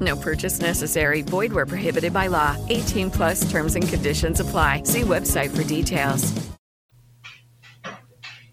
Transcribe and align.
No 0.00 0.16
purchase 0.16 0.60
necessary. 0.60 1.22
Void 1.22 1.52
where 1.52 1.66
prohibited 1.66 2.12
by 2.12 2.28
law. 2.28 2.56
18 2.68 3.10
plus 3.10 3.50
terms 3.50 3.74
and 3.76 3.86
conditions 3.86 4.40
apply. 4.40 4.82
See 4.84 5.02
website 5.02 5.50
for 5.50 5.64
details. 5.64 6.32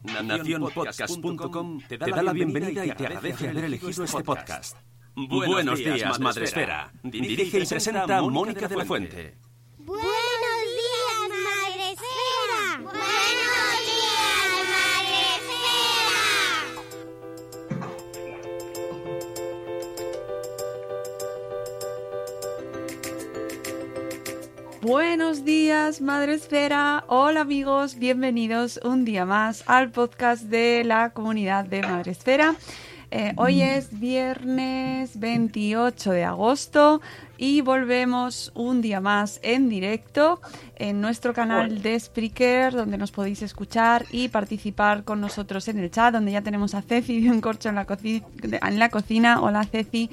Nacionpodcast.com 0.04 1.82
te 1.88 1.98
da 1.98 2.24
la 2.24 2.34
bienvenida 2.34 2.86
y 2.86 2.92
te 2.92 3.06
agradece 3.06 3.50
haber 3.50 3.66
elegido 3.66 4.04
este 4.04 4.24
podcast. 4.24 4.78
Buenos 5.16 5.80
días, 5.80 6.20
Madre 6.20 6.46
Esfera. 6.46 6.92
Dirige 7.04 7.60
y 7.60 7.66
presenta 7.66 8.22
Mónica 8.22 8.68
de 8.68 8.76
la 8.78 8.86
Fuente. 8.86 9.38
Buenos 24.88 25.44
días, 25.44 26.00
Madre 26.00 26.36
Esfera. 26.36 27.04
Hola 27.08 27.42
amigos, 27.42 28.00
bienvenidos 28.00 28.80
un 28.86 29.04
día 29.04 29.26
más 29.26 29.66
al 29.68 29.92
podcast 29.92 30.44
de 30.44 30.86
la 30.86 31.10
comunidad 31.10 31.66
de 31.66 31.82
Madre 31.82 32.14
Esfera. 32.14 32.56
Eh, 33.12 33.34
hoy 33.36 33.62
es 33.62 34.00
viernes 34.00 35.20
28 35.20 36.12
de 36.12 36.24
agosto 36.24 37.02
y 37.38 37.60
volvemos 37.60 38.54
un 38.56 38.82
día 38.82 39.02
más 39.02 39.42
en 39.44 39.68
directo 39.68 40.40
en 40.78 41.02
nuestro 41.02 41.34
canal 41.34 41.82
de 41.82 42.00
Spreaker, 42.00 42.74
donde 42.74 42.98
nos 42.98 43.12
podéis 43.12 43.42
escuchar 43.42 44.06
y 44.12 44.30
participar 44.30 45.04
con 45.04 45.20
nosotros 45.20 45.68
en 45.68 45.80
el 45.80 45.92
chat, 45.92 46.14
donde 46.14 46.32
ya 46.32 46.42
tenemos 46.42 46.76
a 46.76 46.82
Ceci 46.82 47.20
de 47.20 47.30
un 47.30 47.42
corcho 47.42 47.68
en 47.68 47.76
la, 47.76 47.86
en 48.42 48.80
la 48.80 48.90
cocina. 48.90 49.42
Hola 49.42 49.66
Ceci. 49.66 50.10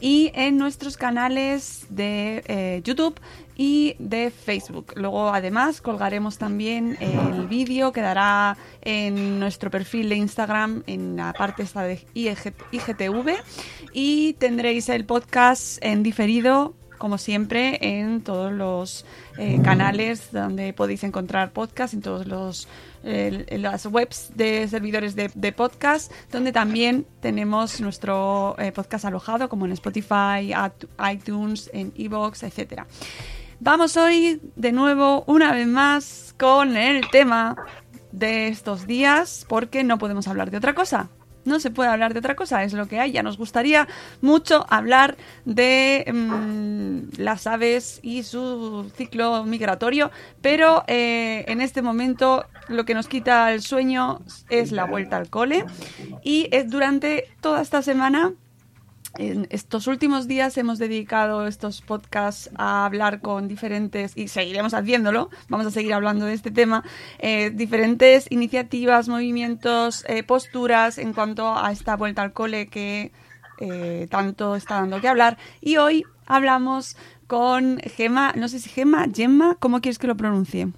Y 0.00 0.30
en 0.34 0.58
nuestros 0.58 0.96
canales 0.96 1.86
de 1.88 2.44
eh, 2.48 2.82
YouTube 2.84 3.18
y 3.56 3.96
de 3.98 4.30
Facebook. 4.30 4.92
Luego, 4.96 5.30
además, 5.30 5.80
colgaremos 5.80 6.38
también 6.38 6.96
el 7.00 7.46
vídeo, 7.46 7.92
quedará 7.92 8.56
en 8.82 9.40
nuestro 9.40 9.70
perfil 9.70 10.08
de 10.10 10.16
Instagram, 10.16 10.82
en 10.86 11.16
la 11.16 11.32
parte 11.32 11.62
esta 11.62 11.82
de 11.82 12.04
IG 12.14 12.54
IGTV, 12.70 13.36
y 13.92 14.34
tendréis 14.34 14.88
el 14.90 15.06
podcast 15.06 15.78
en 15.82 16.02
diferido, 16.02 16.74
como 16.98 17.18
siempre, 17.18 17.78
en 17.80 18.22
todos 18.22 18.52
los 18.52 19.06
eh, 19.38 19.60
canales 19.62 20.32
donde 20.32 20.72
podéis 20.72 21.04
encontrar 21.04 21.52
podcast, 21.52 21.94
en 21.94 22.02
todos 22.02 22.26
los 22.26 22.68
las 23.06 23.86
webs 23.86 24.32
de 24.34 24.66
servidores 24.66 25.14
de, 25.14 25.52
podcast, 25.52 26.10
donde 26.32 26.50
también 26.50 27.06
tenemos 27.20 27.80
nuestro 27.80 28.56
eh, 28.58 28.72
podcast 28.72 29.04
alojado, 29.04 29.48
como 29.48 29.64
en 29.64 29.70
Spotify, 29.72 30.52
iTunes, 31.12 31.70
en 31.72 31.92
Evox, 31.96 32.42
etcétera. 32.42 32.84
Vamos 33.60 33.96
hoy 33.96 34.40
de 34.54 34.70
nuevo, 34.70 35.24
una 35.26 35.52
vez 35.52 35.66
más, 35.66 36.34
con 36.38 36.76
el 36.76 37.08
tema 37.10 37.56
de 38.12 38.48
estos 38.48 38.86
días, 38.86 39.46
porque 39.48 39.82
no 39.82 39.96
podemos 39.96 40.28
hablar 40.28 40.50
de 40.50 40.58
otra 40.58 40.74
cosa. 40.74 41.08
No 41.46 41.58
se 41.58 41.70
puede 41.70 41.88
hablar 41.88 42.12
de 42.12 42.18
otra 42.18 42.36
cosa, 42.36 42.64
es 42.64 42.74
lo 42.74 42.86
que 42.86 43.00
hay. 43.00 43.12
Ya 43.12 43.22
nos 43.22 43.38
gustaría 43.38 43.88
mucho 44.20 44.66
hablar 44.68 45.16
de 45.46 46.04
mm, 46.12 47.18
las 47.18 47.46
aves 47.46 48.00
y 48.02 48.24
su 48.24 48.90
ciclo 48.94 49.44
migratorio, 49.44 50.10
pero 50.42 50.84
eh, 50.86 51.44
en 51.48 51.60
este 51.62 51.80
momento 51.80 52.44
lo 52.68 52.84
que 52.84 52.94
nos 52.94 53.08
quita 53.08 53.52
el 53.54 53.62
sueño 53.62 54.20
es 54.50 54.70
la 54.70 54.84
vuelta 54.84 55.16
al 55.16 55.30
cole. 55.30 55.64
Y 56.22 56.48
es 56.50 56.68
durante 56.68 57.28
toda 57.40 57.62
esta 57.62 57.80
semana 57.80 58.34
en 59.18 59.46
estos 59.50 59.86
últimos 59.86 60.28
días 60.28 60.56
hemos 60.58 60.78
dedicado 60.78 61.46
estos 61.46 61.82
podcasts 61.82 62.50
a 62.56 62.84
hablar 62.84 63.20
con 63.20 63.48
diferentes, 63.48 64.12
y 64.16 64.28
seguiremos 64.28 64.74
haciéndolo, 64.74 65.30
vamos 65.48 65.66
a 65.66 65.70
seguir 65.70 65.94
hablando 65.94 66.26
de 66.26 66.34
este 66.34 66.50
tema, 66.50 66.84
eh, 67.18 67.50
diferentes 67.50 68.26
iniciativas, 68.30 69.08
movimientos, 69.08 70.04
eh, 70.08 70.22
posturas 70.22 70.98
en 70.98 71.12
cuanto 71.12 71.56
a 71.56 71.72
esta 71.72 71.96
vuelta 71.96 72.22
al 72.22 72.32
cole 72.32 72.68
que 72.68 73.12
eh, 73.58 74.06
tanto 74.10 74.56
está 74.56 74.76
dando 74.76 75.00
que 75.00 75.08
hablar. 75.08 75.38
Y 75.60 75.76
hoy 75.78 76.04
hablamos 76.26 76.96
con 77.26 77.78
Gema, 77.78 78.32
no 78.36 78.48
sé 78.48 78.58
si 78.58 78.68
Gema, 78.68 79.06
Gemma, 79.12 79.56
¿cómo 79.58 79.80
quieres 79.80 79.98
que 79.98 80.06
lo 80.06 80.16
pronuncie? 80.16 80.68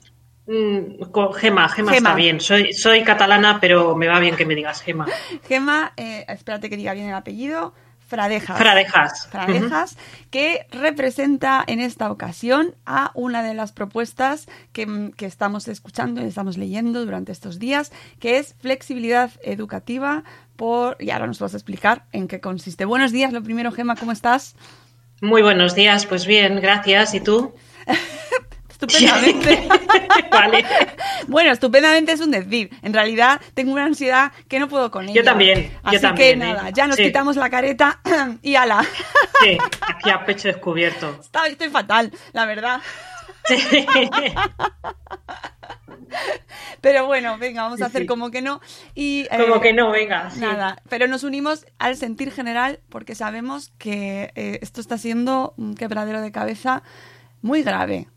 Mm, 0.48 1.10
con 1.10 1.34
Gema, 1.34 1.68
Gema, 1.68 1.92
Gema. 1.92 2.08
está 2.08 2.14
bien. 2.14 2.40
Soy, 2.40 2.72
soy 2.72 3.04
catalana, 3.04 3.58
pero 3.60 3.94
me 3.94 4.08
va 4.08 4.18
bien 4.18 4.34
que 4.34 4.46
me 4.46 4.54
digas 4.54 4.80
Gema. 4.80 5.06
Gema, 5.46 5.92
eh, 5.96 6.24
espérate 6.28 6.70
que 6.70 6.76
diga 6.76 6.94
bien 6.94 7.08
el 7.08 7.14
apellido, 7.14 7.74
Fradejas. 8.08 8.56
Fradejas. 8.56 9.28
Fradejas, 9.30 9.96
que 10.30 10.66
representa 10.70 11.62
en 11.66 11.80
esta 11.80 12.10
ocasión 12.10 12.74
a 12.86 13.10
una 13.14 13.42
de 13.42 13.52
las 13.52 13.72
propuestas 13.72 14.48
que, 14.72 15.12
que 15.14 15.26
estamos 15.26 15.68
escuchando 15.68 16.22
y 16.22 16.24
estamos 16.24 16.56
leyendo 16.56 17.04
durante 17.04 17.32
estos 17.32 17.58
días, 17.58 17.92
que 18.18 18.38
es 18.38 18.54
flexibilidad 18.60 19.30
educativa 19.42 20.24
por... 20.56 20.96
Y 20.98 21.10
ahora 21.10 21.26
nos 21.26 21.38
vas 21.38 21.52
a 21.52 21.58
explicar 21.58 22.06
en 22.12 22.28
qué 22.28 22.40
consiste. 22.40 22.86
Buenos 22.86 23.12
días, 23.12 23.30
lo 23.32 23.42
primero, 23.42 23.72
Gema, 23.72 23.94
¿cómo 23.94 24.12
estás? 24.12 24.56
Muy 25.20 25.42
buenos 25.42 25.74
días, 25.74 26.06
pues 26.06 26.26
bien, 26.26 26.60
gracias. 26.62 27.12
¿Y 27.12 27.20
tú? 27.20 27.54
Estupendamente. 28.80 29.68
vale. 30.30 30.64
Bueno, 31.26 31.50
estupendamente 31.50 32.12
es 32.12 32.20
un 32.20 32.30
decir. 32.30 32.70
En 32.82 32.92
realidad 32.94 33.40
tengo 33.54 33.72
una 33.72 33.84
ansiedad 33.84 34.30
que 34.48 34.58
no 34.60 34.68
puedo 34.68 34.90
con 34.90 35.04
ella. 35.04 35.14
Yo 35.14 35.24
también, 35.24 35.70
yo 35.72 35.78
Así 35.82 36.00
también, 36.00 36.40
que 36.40 36.44
¿eh? 36.46 36.52
nada, 36.52 36.70
ya 36.70 36.86
nos 36.86 36.96
Sí. 36.96 37.02
quitamos 37.04 37.36
la 37.36 37.50
careta 37.50 38.00
y 38.42 38.54
ala. 38.54 38.84
Sí, 39.42 39.58
aquí 39.86 40.10
a 40.10 40.24
pecho 40.24 40.48
descubierto. 40.48 41.18
Está- 41.20 41.46
Estoy 41.48 41.70
fatal, 41.70 42.12
la 42.32 42.46
verdad. 42.46 42.80
Sí. 43.46 43.56
Pero 46.80 47.06
bueno, 47.06 47.36
venga, 47.38 47.62
vamos 47.62 47.80
a 47.80 47.84
Sí, 47.86 47.88
hacer 47.90 48.02
sí. 48.02 48.06
como 48.06 48.30
que 48.30 48.40
no. 48.42 48.60
Y, 48.94 49.26
eh, 49.30 49.38
Como 49.46 49.60
que 49.60 49.72
no, 49.72 49.90
venga. 49.90 50.30
sí. 50.30 50.40
Nada, 50.40 50.80
pero 50.88 51.06
nos 51.08 51.24
unimos 51.24 51.66
al 51.78 51.96
sentir 51.96 52.30
general 52.32 52.80
porque 52.88 53.14
sabemos 53.14 53.72
que 53.78 54.30
eh, 54.36 54.58
esto 54.62 54.80
está 54.80 54.96
siendo 54.96 55.54
un 55.56 55.74
quebradero 55.74 56.20
de 56.20 56.30
cabeza 56.32 56.82
muy 57.42 57.62
grave, 57.62 58.08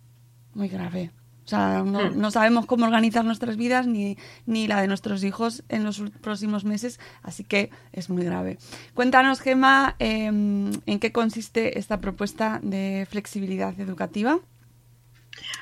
muy 0.54 0.68
grave. 0.68 1.12
O 1.44 1.48
sea, 1.48 1.84
no, 1.84 2.12
Hmm. 2.12 2.20
no 2.22 2.32
sabemos 2.32 2.66
cómo 2.66 2.86
organizar 2.86 3.26
nuestras 3.26 3.58
vidas 3.58 3.88
ni, 3.88 4.18
ni 4.46 4.68
la 4.68 4.80
de 4.80 4.88
nuestros 4.88 5.24
hijos 5.24 5.64
en 5.70 5.84
los 5.84 6.02
próximos 6.22 6.64
meses, 6.66 7.00
así 7.24 7.44
que 7.44 7.72
es 7.92 8.10
muy 8.10 8.24
grave. 8.24 8.58
Cuéntanos, 8.94 9.42
Gema, 9.42 9.96
em, 10.00 10.72
en 10.86 11.00
qué 11.00 11.12
consiste 11.12 11.80
esta 11.80 12.00
propuesta 12.00 12.60
de 12.64 13.08
flexibilidad 13.10 13.78
educativa. 13.80 14.40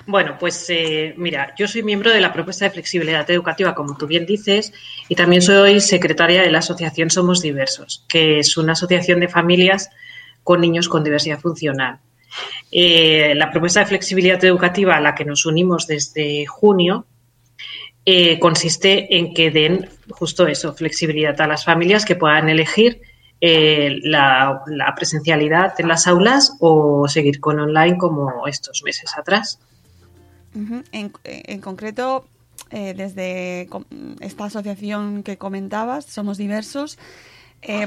Bueno, 0.06 0.38
pues 0.40 0.66
eh, 0.70 1.14
mira, 1.18 1.54
yo 1.58 1.68
soy 1.68 1.84
miembro 1.84 2.12
de 2.12 2.20
la 2.20 2.34
propuesta 2.34 2.66
de 2.66 2.72
flexibilidad 2.72 3.30
educativa, 3.30 3.76
como 3.76 3.96
tú 3.96 4.08
bien 4.08 4.26
dices, 4.26 4.74
y 5.08 5.16
también 5.16 5.42
soy 5.42 5.80
secretaria 5.80 6.42
de 6.42 6.52
la 6.52 6.60
asociación 6.60 7.10
Somos 7.10 7.42
Diversos, 7.42 8.06
que 8.10 8.40
es 8.40 8.58
una 8.58 8.74
asociación 8.74 9.20
de 9.20 9.28
familias 9.28 9.90
con 10.44 10.62
niños 10.62 10.90
con 10.90 11.04
diversidad 11.04 11.40
funcional. 11.40 12.00
Eh, 12.72 13.34
la 13.36 13.50
propuesta 13.52 13.80
de 13.80 13.88
flexibilidad 13.88 14.44
educativa 14.44 14.96
a 14.96 15.02
la 15.02 15.16
que 15.16 15.26
nos 15.26 15.46
unimos 15.46 15.88
desde 15.88 16.46
junio 16.46 17.06
eh, 18.06 18.40
consiste 18.40 19.18
en 19.18 19.34
que 19.34 19.52
den 19.52 19.90
justo 20.10 20.48
eso, 20.48 20.74
flexibilidad 20.74 21.40
a 21.42 21.48
las 21.48 21.66
familias 21.66 22.06
que 22.06 22.16
puedan 22.16 22.50
elegir 22.50 23.02
eh, 23.42 24.00
la, 24.04 24.64
presencialidad 24.96 25.74
en 25.80 25.88
las 25.88 26.08
aulas 26.08 26.56
o 26.60 27.08
seguir 27.08 27.40
con 27.40 27.60
online 27.60 27.98
como 27.98 28.48
estos 28.48 28.82
meses 28.84 29.18
atrás. 29.18 29.60
en, 30.92 31.62
concreto, 31.62 32.28
desde 32.72 33.70
esta 34.20 34.46
asociación 34.46 35.24
que 35.24 35.38
comentabas, 35.38 36.06
Somos 36.06 36.38
Diversos, 36.38 36.98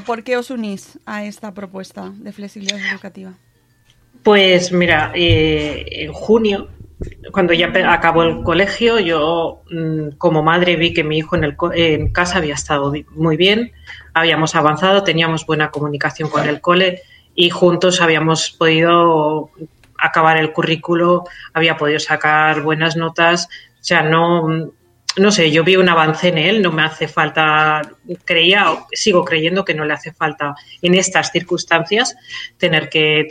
¿por 0.06 0.24
qué 0.24 0.36
os 0.36 0.50
unís 0.50 0.98
a 1.06 1.24
esta 1.24 1.52
propuesta 1.52 2.12
de 2.16 2.32
flexibilidad 2.32 2.80
educativa? 2.92 3.34
Pues 4.22 4.72
mira, 4.72 5.12
eh, 5.14 5.84
en 5.90 6.12
junio, 6.12 6.68
cuando 7.32 7.52
ya 7.52 7.72
acabó 7.92 8.22
el 8.22 8.42
colegio, 8.42 9.00
yo 9.00 9.62
mm, 9.70 10.16
como 10.18 10.42
madre 10.42 10.76
vi 10.76 10.92
que 10.92 11.02
mi 11.02 11.18
hijo 11.18 11.36
en, 11.36 11.44
el, 11.44 11.56
en 11.74 12.12
casa 12.12 12.38
había 12.38 12.54
estado 12.54 12.92
muy 13.10 13.36
bien, 13.36 13.72
habíamos 14.14 14.54
avanzado, 14.54 15.02
teníamos 15.02 15.44
buena 15.46 15.70
comunicación 15.70 16.28
con 16.28 16.48
el 16.48 16.60
cole 16.60 17.02
y 17.34 17.50
juntos 17.50 18.00
habíamos 18.00 18.50
podido 18.50 19.50
acabar 19.98 20.36
el 20.36 20.52
currículo, 20.52 21.24
había 21.52 21.76
podido 21.76 21.98
sacar 21.98 22.62
buenas 22.62 22.96
notas, 22.96 23.48
o 23.80 23.84
sea, 23.84 24.02
no, 24.02 24.72
no 25.16 25.30
sé, 25.30 25.50
yo 25.50 25.64
vi 25.64 25.76
un 25.76 25.88
avance 25.88 26.28
en 26.28 26.38
él, 26.38 26.62
no 26.62 26.72
me 26.72 26.82
hace 26.82 27.08
falta, 27.08 27.82
creía, 28.24 28.66
sigo 28.92 29.24
creyendo 29.24 29.64
que 29.64 29.74
no 29.74 29.84
le 29.84 29.94
hace 29.94 30.12
falta 30.12 30.54
en 30.80 30.94
estas 30.94 31.30
circunstancias 31.30 32.16
tener 32.56 32.88
que 32.88 33.26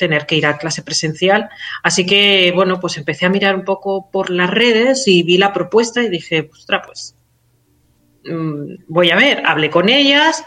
tener 0.00 0.26
que 0.26 0.34
ir 0.34 0.46
a 0.46 0.58
clase 0.58 0.82
presencial. 0.82 1.48
Así 1.84 2.04
que, 2.04 2.50
bueno, 2.52 2.80
pues 2.80 2.96
empecé 2.96 3.26
a 3.26 3.28
mirar 3.28 3.54
un 3.54 3.64
poco 3.64 4.10
por 4.10 4.30
las 4.30 4.50
redes 4.50 5.06
y 5.06 5.22
vi 5.22 5.38
la 5.38 5.52
propuesta 5.52 6.02
y 6.02 6.08
dije, 6.08 6.50
ostras, 6.52 6.82
pues 6.84 7.16
mm, 8.24 8.84
voy 8.88 9.10
a 9.10 9.16
ver, 9.16 9.42
hablé 9.46 9.70
con 9.70 9.88
ellas, 9.88 10.44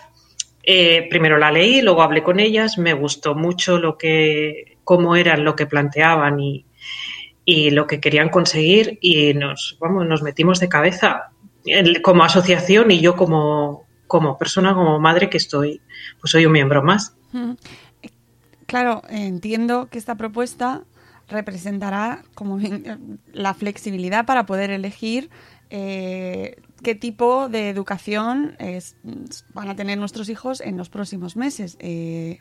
eh, 0.64 1.08
primero 1.10 1.38
la 1.38 1.52
leí, 1.52 1.82
luego 1.82 2.02
hablé 2.02 2.24
con 2.24 2.40
ellas, 2.40 2.78
me 2.78 2.94
gustó 2.94 3.36
mucho 3.36 3.78
lo 3.78 3.98
que, 3.98 4.78
cómo 4.84 5.16
eran 5.16 5.46
lo 5.46 5.56
que 5.56 5.68
planteaban 5.68 6.40
y, 6.40 6.66
lo 7.46 7.88
que 7.88 8.00
querían 8.00 8.30
conseguir 8.30 8.98
y 9.02 9.34
nos, 9.34 9.78
vamos, 9.80 10.06
nos 10.08 10.24
metimos 10.24 10.62
de 10.62 10.70
cabeza 10.70 11.32
como 12.02 12.24
asociación 12.24 12.90
y 12.90 13.02
yo 13.02 13.18
como, 13.18 13.86
como 14.08 14.38
persona, 14.38 14.74
como 14.74 14.98
madre 15.00 15.30
que 15.30 15.38
estoy, 15.38 15.82
pues 16.22 16.32
soy 16.32 16.46
un 16.46 16.54
miembro 16.54 16.82
más. 16.82 17.18
Claro, 18.74 19.04
entiendo 19.08 19.88
que 19.92 20.00
esta 20.00 20.16
propuesta 20.16 20.82
representará 21.30 22.24
como 22.34 22.58
la 23.32 23.54
flexibilidad 23.54 24.26
para 24.26 24.48
poder 24.48 24.72
elegir 24.72 25.30
eh, 25.70 26.56
qué 26.82 26.96
tipo 26.96 27.50
de 27.50 27.70
educación 27.70 28.58
van 29.54 29.70
a 29.70 29.76
tener 29.76 30.00
nuestros 30.00 30.28
hijos 30.28 30.60
en 30.60 30.76
los 30.76 30.90
próximos 30.90 31.36
meses. 31.36 31.78
Eh, 31.82 32.40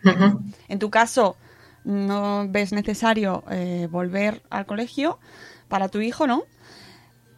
en, 0.69 0.79
tu 0.79 0.89
caso, 0.89 1.37
no 1.85 2.47
ves 2.49 2.73
necesario 2.73 3.45
eh, 3.51 3.87
volver 3.91 4.41
al 4.49 4.65
colegio 4.65 5.19
para 5.69 5.91
tu 5.91 6.01
hijo, 6.01 6.27
¿no? 6.27 6.45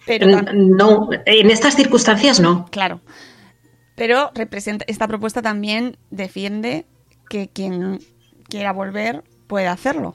Pero 0.07 0.41
no, 0.53 1.09
en 1.27 1.51
estas 1.51 1.75
circunstancias 1.75 2.39
no. 2.39 2.67
Claro. 2.71 3.01
Pero 3.97 4.31
representa, 4.37 4.85
esta 4.87 5.09
propuesta 5.09 5.43
también 5.43 5.97
defiende 6.13 6.87
que 7.29 7.49
quien 7.49 7.99
quiera 8.49 8.73
volver 8.73 9.23
puede 9.47 9.67
hacerlo. 9.67 10.15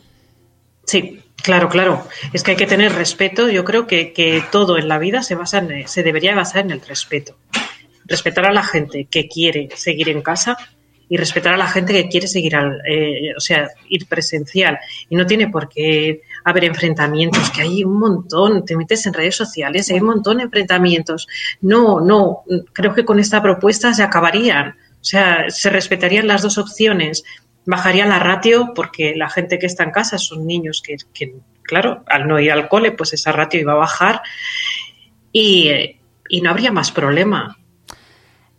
Sí, 0.86 1.22
claro, 1.44 1.70
claro. 1.70 2.08
Es 2.34 2.44
que 2.44 2.52
hay 2.52 2.58
que 2.58 2.66
tener 2.66 2.94
respeto. 2.94 3.50
Yo 3.50 3.64
creo 3.64 3.86
que, 3.86 4.44
todo 4.52 4.78
en 4.78 4.88
la 4.88 4.98
vida 4.98 5.22
se, 5.22 5.36
basa 5.36 5.60
en, 5.60 5.88
se 5.88 6.04
debería 6.04 6.36
basar 6.36 6.66
en 6.66 6.72
el 6.72 6.82
respeto. 6.82 7.38
Respetar 8.06 8.46
a 8.46 8.52
la 8.52 8.64
gente 8.64 9.06
que 9.06 9.28
quiere 9.28 9.70
seguir 9.76 10.10
en 10.10 10.22
casa 10.22 10.58
y 11.08 11.18
respetar 11.18 11.54
a 11.54 11.58
la 11.58 11.68
gente 11.68 11.94
que 11.94 12.08
quiere 12.08 12.28
seguir 12.28 12.56
al, 12.56 12.82
eh, 12.88 13.34
o 13.36 13.40
sea, 13.40 13.68
ir 13.90 14.08
presencial. 14.08 14.80
Y 15.10 15.16
no 15.16 15.26
tiene 15.26 15.48
por 15.48 15.68
qué 15.68 16.22
haber 16.44 16.66
enfrentamientos, 16.66 17.50
que 17.50 17.62
hay 17.62 17.84
un 17.84 18.00
montón, 18.00 18.64
te 18.64 18.78
metes 18.78 19.06
en 19.08 19.14
redes 19.14 19.36
sociales, 19.36 19.90
hay 19.90 20.00
un 20.00 20.08
montón 20.08 20.38
de 20.38 20.44
enfrentamientos. 20.44 21.28
No, 21.62 22.00
no, 22.00 22.44
creo 22.74 22.94
que 22.94 23.06
con 23.06 23.20
esta 23.20 23.42
propuesta 23.42 23.94
se 23.94 24.04
acabarían. 24.04 24.76
O 25.02 25.04
sea, 25.04 25.50
se 25.50 25.70
respetarían 25.70 26.28
las 26.28 26.42
dos 26.42 26.58
opciones 26.58 27.24
bajaría 27.70 28.08
la 28.08 28.18
ratio 28.18 28.74
porque 28.74 29.14
la 29.16 29.30
gente 29.30 29.60
que 29.60 29.68
está 29.68 29.84
en 29.84 29.92
casa 29.92 30.18
son 30.18 30.48
niños 30.48 30.82
que, 30.82 30.98
claro, 31.62 32.04
al 32.08 32.28
no 32.28 32.40
ir 32.40 32.52
al 32.52 32.68
cole, 32.68 32.92
pues 32.92 33.14
esa 33.14 33.32
ratio 33.32 33.60
iba 33.60 33.74
a 33.74 33.78
bajar 33.78 34.22
y, 35.32 36.00
y 36.28 36.42
no 36.42 36.50
habría 36.50 36.72
más 36.72 36.92
problema. 36.92 37.58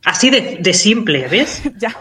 Así 0.05 0.31
de, 0.31 0.73
simple, 0.75 1.27
¿ves? 1.29 1.63
ya. 1.79 1.95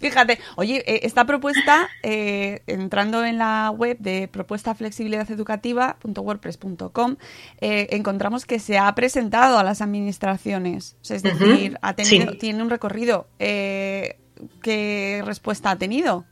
Fíjate, 0.00 0.38
oye, 0.56 0.82
eh, 0.86 1.00
esta 1.04 1.26
propuesta, 1.26 1.88
eh, 2.02 2.62
entrando 2.66 3.22
en 3.24 3.36
la 3.38 3.70
web 3.70 3.98
de 3.98 4.28
propuesta 4.28 4.74
flexibilidad 4.74 5.30
educativa.wordpress.com, 5.30 7.16
eh, 7.60 7.88
encontramos 7.90 8.46
que 8.46 8.58
se 8.58 8.78
ha 8.78 8.92
presentado 8.94 9.58
a 9.58 9.62
las 9.62 9.82
administraciones. 9.82 10.96
es 11.08 11.22
decir, 11.22 11.78
ha 11.82 11.94
tenido, 11.94 12.36
tiene 12.38 12.62
un 12.62 12.70
recorrido. 12.70 13.28
Eh, 13.38 14.16
¿qué 14.62 15.22
respuesta 15.24 15.70
ha 15.70 15.76
tenido? 15.76 16.24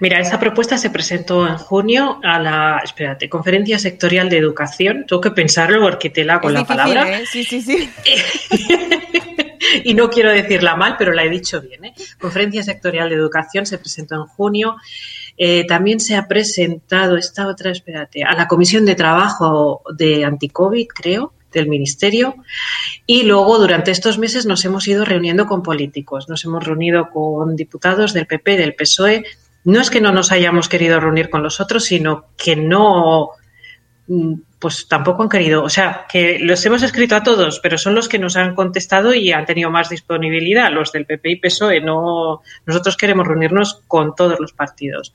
Mira, 0.00 0.20
esa 0.20 0.38
propuesta 0.38 0.78
se 0.78 0.90
presentó 0.90 1.46
en 1.46 1.56
junio 1.56 2.20
a 2.22 2.38
la, 2.38 2.80
espérate, 2.84 3.28
Conferencia 3.28 3.78
Sectorial 3.78 4.28
de 4.28 4.38
Educación. 4.38 5.06
Tengo 5.06 5.20
que 5.20 5.30
pensarlo 5.30 5.80
porque 5.80 6.10
te 6.10 6.24
la 6.24 6.40
con 6.40 6.52
la 6.52 6.64
palabra. 6.64 7.20
¿eh? 7.20 7.24
Sí, 7.26 7.44
sí, 7.44 7.62
sí. 7.62 7.90
y 9.84 9.94
no 9.94 10.10
quiero 10.10 10.30
decirla 10.30 10.76
mal, 10.76 10.96
pero 10.98 11.12
la 11.12 11.24
he 11.24 11.30
dicho 11.30 11.60
bien. 11.60 11.84
¿eh? 11.86 11.94
Conferencia 12.20 12.62
Sectorial 12.62 13.08
de 13.08 13.16
Educación 13.16 13.66
se 13.66 13.78
presentó 13.78 14.14
en 14.16 14.26
junio. 14.26 14.76
Eh, 15.38 15.66
también 15.66 16.00
se 16.00 16.16
ha 16.16 16.28
presentado 16.28 17.16
esta 17.16 17.46
otra, 17.46 17.70
espérate, 17.70 18.24
a 18.24 18.34
la 18.34 18.48
Comisión 18.48 18.86
de 18.86 18.94
Trabajo 18.94 19.82
de 19.94 20.24
Anticovid, 20.24 20.86
creo 20.88 21.32
del 21.56 21.68
Ministerio. 21.68 22.36
Y 23.06 23.24
luego, 23.24 23.58
durante 23.58 23.90
estos 23.90 24.18
meses, 24.18 24.46
nos 24.46 24.64
hemos 24.64 24.86
ido 24.86 25.04
reuniendo 25.04 25.46
con 25.46 25.62
políticos. 25.62 26.28
Nos 26.28 26.44
hemos 26.44 26.64
reunido 26.64 27.10
con 27.10 27.56
diputados 27.56 28.12
del 28.12 28.26
PP, 28.26 28.56
del 28.56 28.74
PSOE. 28.74 29.24
No 29.64 29.80
es 29.80 29.90
que 29.90 30.00
no 30.00 30.12
nos 30.12 30.30
hayamos 30.30 30.68
querido 30.68 31.00
reunir 31.00 31.30
con 31.30 31.42
los 31.42 31.60
otros, 31.60 31.84
sino 31.84 32.26
que 32.36 32.54
no, 32.54 33.30
mm, 34.06 34.34
pues 34.60 34.86
tampoco 34.86 35.22
han 35.22 35.28
querido. 35.28 35.64
O 35.64 35.70
sea, 35.70 36.06
que 36.08 36.38
los 36.38 36.64
hemos 36.66 36.82
escrito 36.82 37.16
a 37.16 37.22
todos, 37.22 37.58
pero 37.60 37.78
son 37.78 37.94
los 37.94 38.08
que 38.08 38.18
nos 38.18 38.36
han 38.36 38.54
contestado 38.54 39.14
y 39.14 39.32
han 39.32 39.46
tenido 39.46 39.70
más 39.70 39.88
disponibilidad, 39.88 40.70
los 40.70 40.92
del 40.92 41.06
PP 41.06 41.30
y 41.30 41.36
PSOE. 41.36 41.80
No, 41.80 42.42
nosotros 42.66 42.96
queremos 42.96 43.26
reunirnos 43.26 43.82
con 43.88 44.14
todos 44.14 44.38
los 44.38 44.52
partidos. 44.52 45.12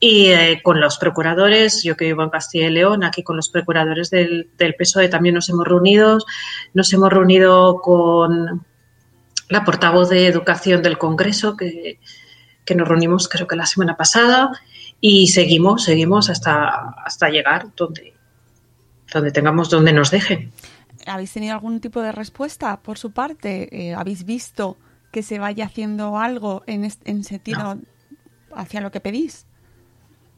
Y 0.00 0.28
eh, 0.28 0.60
con 0.62 0.80
los 0.80 0.96
procuradores, 0.98 1.82
yo 1.82 1.96
que 1.96 2.04
vivo 2.04 2.22
en 2.22 2.30
Castilla 2.30 2.68
y 2.68 2.70
León, 2.70 3.02
aquí 3.02 3.24
con 3.24 3.36
los 3.36 3.48
procuradores 3.48 4.10
del, 4.10 4.48
del 4.56 4.74
PSOE 4.76 5.08
también 5.08 5.34
nos 5.34 5.48
hemos 5.48 5.66
reunido. 5.66 6.18
Nos 6.72 6.92
hemos 6.92 7.12
reunido 7.12 7.80
con 7.80 8.64
la 9.48 9.64
portavoz 9.64 10.08
de 10.08 10.28
Educación 10.28 10.82
del 10.82 10.98
Congreso, 10.98 11.56
que, 11.56 11.98
que 12.64 12.74
nos 12.76 12.86
reunimos 12.86 13.28
creo 13.28 13.48
que 13.48 13.56
la 13.56 13.66
semana 13.66 13.96
pasada, 13.96 14.52
y 15.00 15.28
seguimos, 15.28 15.84
seguimos 15.84 16.30
hasta, 16.30 16.94
hasta 17.04 17.28
llegar 17.28 17.74
donde, 17.74 18.14
donde 19.12 19.32
tengamos, 19.32 19.68
donde 19.68 19.92
nos 19.92 20.12
dejen. 20.12 20.52
¿Habéis 21.06 21.32
tenido 21.32 21.54
algún 21.54 21.80
tipo 21.80 22.02
de 22.02 22.12
respuesta 22.12 22.78
por 22.80 22.98
su 22.98 23.10
parte? 23.10 23.68
Eh, 23.72 23.94
¿Habéis 23.94 24.24
visto 24.24 24.76
que 25.10 25.24
se 25.24 25.40
vaya 25.40 25.64
haciendo 25.64 26.18
algo 26.18 26.62
en, 26.66 26.88
en 27.04 27.24
sentido 27.24 27.78
hacia 28.54 28.80
lo 28.80 28.92
que 28.92 29.00
pedís? 29.00 29.47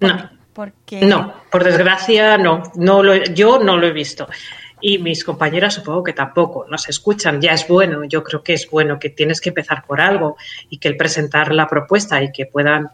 No. 0.01 0.31
Porque... 0.53 1.01
No, 1.03 1.35
por 1.51 1.65
desgracia 1.65 2.37
no. 2.37 2.63
no 2.75 3.03
lo, 3.03 3.15
yo 3.17 3.59
no 3.59 3.77
lo 3.77 3.87
he 3.87 3.93
visto. 3.93 4.27
Y 4.81 4.99
mis 4.99 5.25
compañeras 5.25 5.75
supongo 5.75 6.03
que 6.03 6.13
tampoco 6.13 6.67
nos 6.69 6.89
escuchan. 6.89 7.41
Ya 7.41 7.53
es 7.53 7.69
bueno, 7.69 8.05
yo 8.05 8.25
creo 8.25 8.43
que 8.43 8.55
es 8.55 8.69
bueno 8.69 8.99
que 8.99 9.11
tienes 9.11 9.41
que 9.41 9.51
empezar 9.51 9.85
por 9.87 10.01
algo 10.01 10.37
y 10.69 10.79
que 10.79 10.89
el 10.89 10.97
presentar 10.97 11.55
la 11.55 11.69
propuesta 11.69 12.23
y 12.23 12.33
que 12.33 12.47
puedan 12.47 12.91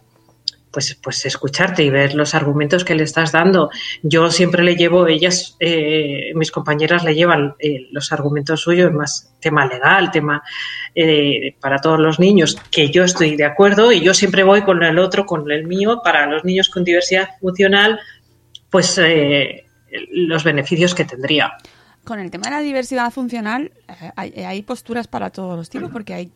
pues, 0.76 0.94
pues 1.02 1.24
escucharte 1.24 1.82
y 1.82 1.88
ver 1.88 2.14
los 2.14 2.34
argumentos 2.34 2.84
que 2.84 2.94
le 2.94 3.02
estás 3.02 3.32
dando. 3.32 3.70
Yo 4.02 4.30
siempre 4.30 4.62
le 4.62 4.76
llevo, 4.76 5.06
ellas, 5.06 5.56
eh, 5.58 6.32
mis 6.34 6.50
compañeras 6.50 7.02
le 7.02 7.14
llevan 7.14 7.54
eh, 7.58 7.88
los 7.92 8.12
argumentos 8.12 8.60
suyos, 8.60 8.92
más 8.92 9.34
tema 9.40 9.64
legal, 9.64 10.10
tema 10.10 10.42
eh, 10.94 11.56
para 11.62 11.78
todos 11.78 11.98
los 11.98 12.20
niños, 12.20 12.60
que 12.70 12.90
yo 12.90 13.04
estoy 13.04 13.36
de 13.36 13.46
acuerdo 13.46 13.90
y 13.90 14.02
yo 14.02 14.12
siempre 14.12 14.42
voy 14.42 14.60
con 14.60 14.82
el 14.82 14.98
otro, 14.98 15.24
con 15.24 15.50
el 15.50 15.66
mío, 15.66 16.02
para 16.04 16.26
los 16.26 16.44
niños 16.44 16.68
con 16.68 16.84
diversidad 16.84 17.30
funcional, 17.40 17.98
pues 18.68 19.00
los 20.12 20.44
beneficios 20.44 20.94
que 20.94 21.06
tendría. 21.06 21.54
Con 22.04 22.18
el 22.18 22.30
tema 22.30 22.44
de 22.44 22.50
la 22.50 22.60
diversidad 22.60 23.10
funcional, 23.10 23.72
hay, 24.14 24.32
hay 24.32 24.60
posturas 24.60 25.08
para 25.08 25.30
todos 25.30 25.56
los 25.56 25.70
tipos, 25.70 25.90
porque 25.90 26.12
hay 26.12 26.30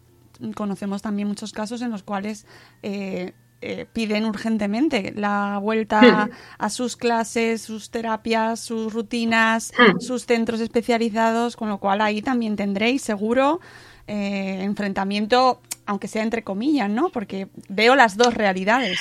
conocemos 0.55 1.03
también 1.03 1.29
muchos 1.29 1.53
casos 1.53 1.83
en 1.83 1.91
los 1.91 2.03
cuales 2.03 2.47
eh, 2.83 3.33
eh, 3.63 3.85
piden 3.93 4.25
urgentemente 4.25 5.13
la 5.15 5.59
vuelta 5.59 6.31
a 6.59 6.71
sus 6.71 6.97
clases, 6.97 7.61
sus 7.61 7.91
terapias, 7.91 8.59
sus 8.59 8.91
rutinas, 8.91 9.73
sus 9.99 10.25
centros 10.25 10.61
especializados, 10.61 11.57
con 11.57 11.69
lo 11.69 11.77
cual 11.77 12.01
ahí 12.01 12.23
también 12.23 12.57
tendréis 12.57 13.03
seguro 13.03 13.61
eh, 14.07 14.61
enfrentamiento, 14.63 15.61
aunque 15.85 16.09
sea 16.09 16.23
entre 16.23 16.43
comillas, 16.43 16.89
¿no? 16.89 17.11
Porque 17.11 17.49
veo 17.69 17.95
las 17.97 18.17
dos 18.17 18.33
realidades. 18.33 18.99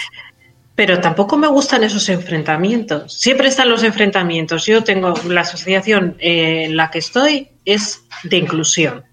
Pero 0.76 1.00
tampoco 1.00 1.38
me 1.38 1.48
gustan 1.48 1.86
esos 1.86 2.10
enfrentamientos. 2.10 3.14
Siempre 3.14 3.48
están 3.48 3.70
los 3.70 3.84
enfrentamientos. 3.84 4.66
Yo 4.66 4.84
tengo 4.84 5.14
la 5.30 5.42
asociación 5.42 6.18
en 6.20 6.76
la 6.76 6.92
que 6.92 7.00
estoy 7.00 7.48
es 7.64 8.04
de 8.24 8.36
inclusión. 8.36 9.06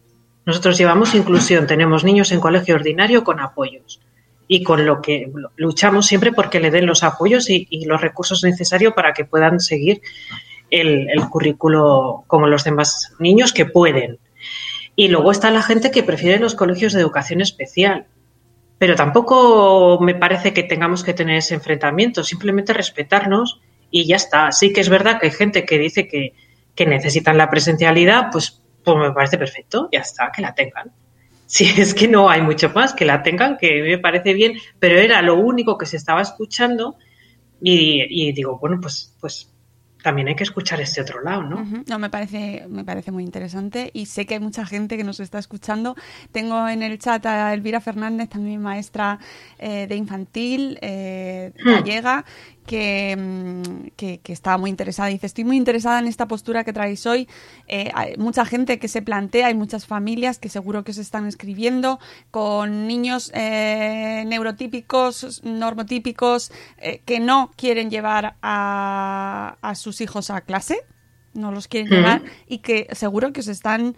Nosotros 0.45 0.77
llevamos 0.77 1.15
inclusión, 1.15 1.69
tenemos 1.69 2.03
niños 2.03 2.33
en 2.33 2.41
colegio 2.41 2.75
ordinario 2.75 3.23
con 3.23 3.39
apoyos 3.39 4.01
y 4.49 4.63
con 4.63 4.87
lo 4.87 5.01
que 5.01 5.33
luchamos 5.57 6.07
siempre 6.07 6.33
porque 6.33 6.61
le 6.61 6.71
den 6.71 6.87
los 6.87 7.03
apoyos 7.03 7.51
y, 7.51 7.67
los 7.87 8.01
recursos 8.01 8.45
necesarios 8.45 8.95
para 8.95 9.13
que 9.13 9.25
puedan 9.25 9.61
seguir 9.61 10.01
el, 10.71 11.09
currículo 11.31 12.25
como 12.27 12.47
los 12.47 12.65
demás 12.65 13.13
niños 13.19 13.53
que 13.53 13.67
pueden. 13.67 14.19
Y 14.95 15.09
luego 15.09 15.31
está 15.31 15.51
la 15.51 15.63
gente 15.63 15.91
que 15.91 16.03
prefiere 16.03 16.39
los 16.39 16.55
colegios 16.55 16.93
de 16.93 17.01
educación 17.01 17.41
especial. 17.41 18.07
Pero 18.79 18.95
tampoco 18.95 19.99
me 20.01 20.15
parece 20.15 20.53
que 20.53 20.63
tengamos 20.63 21.03
que 21.03 21.15
tener 21.15 21.37
ese 21.37 21.55
enfrentamiento, 21.55 22.23
simplemente 22.23 22.73
respetarnos 22.73 23.61
y 23.91 24.07
ya 24.07 24.17
está. 24.17 24.53
Sí 24.53 24.73
que 24.73 24.81
es 24.81 24.89
verdad 24.89 25.19
que 25.19 25.27
hay 25.27 25.33
gente 25.33 25.65
que 25.65 25.79
dice 25.79 26.09
que, 26.09 26.35
que 26.75 26.87
necesitan 26.87 27.39
la 27.39 27.51
presencialidad, 27.51 28.29
pues, 28.31 28.63
pues 28.85 28.97
me 28.99 29.13
parece 29.13 29.39
perfecto, 29.39 29.89
ya 29.93 30.01
está, 30.01 30.31
que 30.31 30.43
la 30.43 30.55
tengan. 30.55 30.93
Si 31.47 31.65
es 31.81 31.95
que 31.95 32.09
no 32.09 32.29
hay 32.29 32.43
mucho 32.43 32.71
más, 32.71 32.93
que 32.93 33.05
la 33.05 33.23
tengan, 33.23 33.57
que 33.57 33.83
me 33.83 33.99
parece 33.99 34.35
bien, 34.35 34.55
pero 34.79 34.99
era 34.99 35.23
lo 35.23 35.37
único 35.37 35.79
que 35.79 35.87
se 35.87 35.97
estaba 35.97 36.21
escuchando 36.21 36.97
y, 37.61 38.33
digo, 38.33 38.59
bueno, 38.59 38.79
pues, 38.81 39.15
pues 39.21 39.51
también 40.03 40.29
hay 40.29 40.37
que 40.37 40.45
escuchar 40.45 40.81
este 40.81 41.01
otro 41.01 41.21
lado, 41.23 41.43
¿no? 41.43 41.67
No, 41.89 41.99
me 41.99 42.11
parece, 42.11 42.65
me 42.69 42.85
parece 42.85 43.11
muy 43.11 43.25
interesante 43.25 43.91
y 43.93 44.07
sé 44.07 44.25
que 44.25 44.35
hay 44.35 44.41
mucha 44.41 44.65
gente 44.65 44.97
que 44.97 45.03
nos 45.03 45.19
está 45.19 45.39
escuchando. 45.39 45.97
Tengo 46.31 46.69
en 46.69 46.85
el 46.85 46.99
chat 47.01 47.27
a 47.27 47.53
Elvira 47.53 47.81
Fernández, 47.81 48.29
también 48.29 48.63
maestra 48.63 49.19
eh, 49.59 49.87
de 49.89 49.97
infantil 49.97 50.79
eh, 50.81 51.53
hmm. 51.59 51.69
gallega, 51.69 52.25
que, 52.67 53.93
que, 53.97 54.33
estaba 54.33 54.59
muy 54.59 54.71
interesada. 54.71 55.09
Dice, 55.09 55.27
estoy 55.27 55.45
muy 55.45 55.57
interesada 55.57 55.99
en 55.99 56.07
esta 56.07 56.27
postura 56.27 56.65
que 56.65 56.73
traéis 56.73 57.07
hoy. 57.07 57.29
Eh, 57.69 57.91
hay 57.95 58.17
mucha 58.17 58.45
gente 58.45 58.79
que 58.79 58.89
se 58.89 59.03
plantea, 59.03 59.47
hay 59.47 59.55
muchas 59.55 59.87
familias 59.87 60.39
que 60.39 60.49
seguro 60.49 60.85
que 60.85 60.93
se 60.93 61.01
están 61.01 61.27
escribiendo 61.27 61.99
con 62.31 62.87
niños 62.87 63.31
eh, 63.35 64.25
neurotípicos, 64.27 65.43
normotípicos, 65.45 66.53
eh, 66.79 67.01
que 67.05 67.21
no 67.21 67.53
quieren 67.57 67.91
llevar 67.91 68.37
a, 68.43 69.57
a, 69.61 69.75
sus 69.75 70.01
hijos 70.01 70.31
a 70.31 70.41
clase, 70.41 70.81
no 71.35 71.53
los 71.53 71.69
quieren 71.69 71.91
llevar 71.91 72.23
y 72.47 72.59
que 72.59 72.89
seguro 72.93 73.33
que 73.33 73.43
se 73.43 73.53
están 73.53 73.97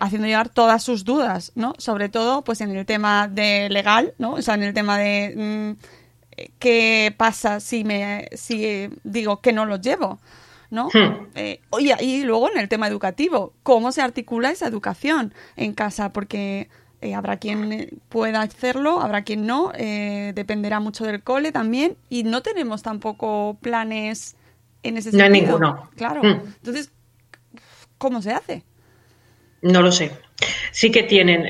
haciendo 0.00 0.26
llegar 0.26 0.48
todas 0.48 0.82
sus 0.82 1.04
dudas, 1.04 1.52
¿no? 1.54 1.74
Sobre 1.78 2.08
todo, 2.08 2.42
pues 2.42 2.60
en 2.60 2.70
el 2.76 2.86
tema 2.86 3.28
de 3.28 3.68
legal, 3.70 4.14
¿no? 4.18 4.32
O 4.32 4.42
sea, 4.42 4.54
en 4.54 4.62
el 4.62 4.74
tema 4.74 4.98
de... 4.98 5.76
Mm, 5.76 5.99
qué 6.58 7.14
pasa 7.16 7.60
si 7.60 7.84
me 7.84 8.28
si 8.32 8.88
digo 9.04 9.40
que 9.40 9.52
no 9.52 9.66
los 9.66 9.80
llevo. 9.80 10.18
¿no? 10.70 10.88
Hmm. 10.92 11.26
Eh, 11.34 11.60
y 12.00 12.22
luego 12.22 12.50
en 12.50 12.58
el 12.58 12.68
tema 12.68 12.86
educativo, 12.86 13.52
¿cómo 13.62 13.92
se 13.92 14.02
articula 14.02 14.50
esa 14.50 14.66
educación 14.66 15.34
en 15.56 15.74
casa? 15.74 16.12
Porque 16.12 16.68
eh, 17.00 17.14
habrá 17.14 17.38
quien 17.38 18.00
pueda 18.08 18.42
hacerlo, 18.42 19.00
habrá 19.00 19.22
quien 19.22 19.46
no, 19.46 19.72
eh, 19.74 20.32
dependerá 20.34 20.80
mucho 20.80 21.04
del 21.04 21.22
cole 21.22 21.52
también, 21.52 21.96
y 22.08 22.22
no 22.22 22.42
tenemos 22.42 22.82
tampoco 22.82 23.58
planes 23.60 24.36
en 24.82 24.96
ese 24.96 25.10
sentido. 25.10 25.28
No 25.28 25.34
hay 25.34 25.40
ninguno. 25.40 25.90
Claro. 25.96 26.22
Hmm. 26.22 26.40
Entonces, 26.46 26.92
¿cómo 27.98 28.22
se 28.22 28.32
hace? 28.32 28.62
No 29.62 29.82
lo 29.82 29.92
sé. 29.92 30.12
Sí 30.70 30.90
que 30.90 31.02
tienen, 31.02 31.44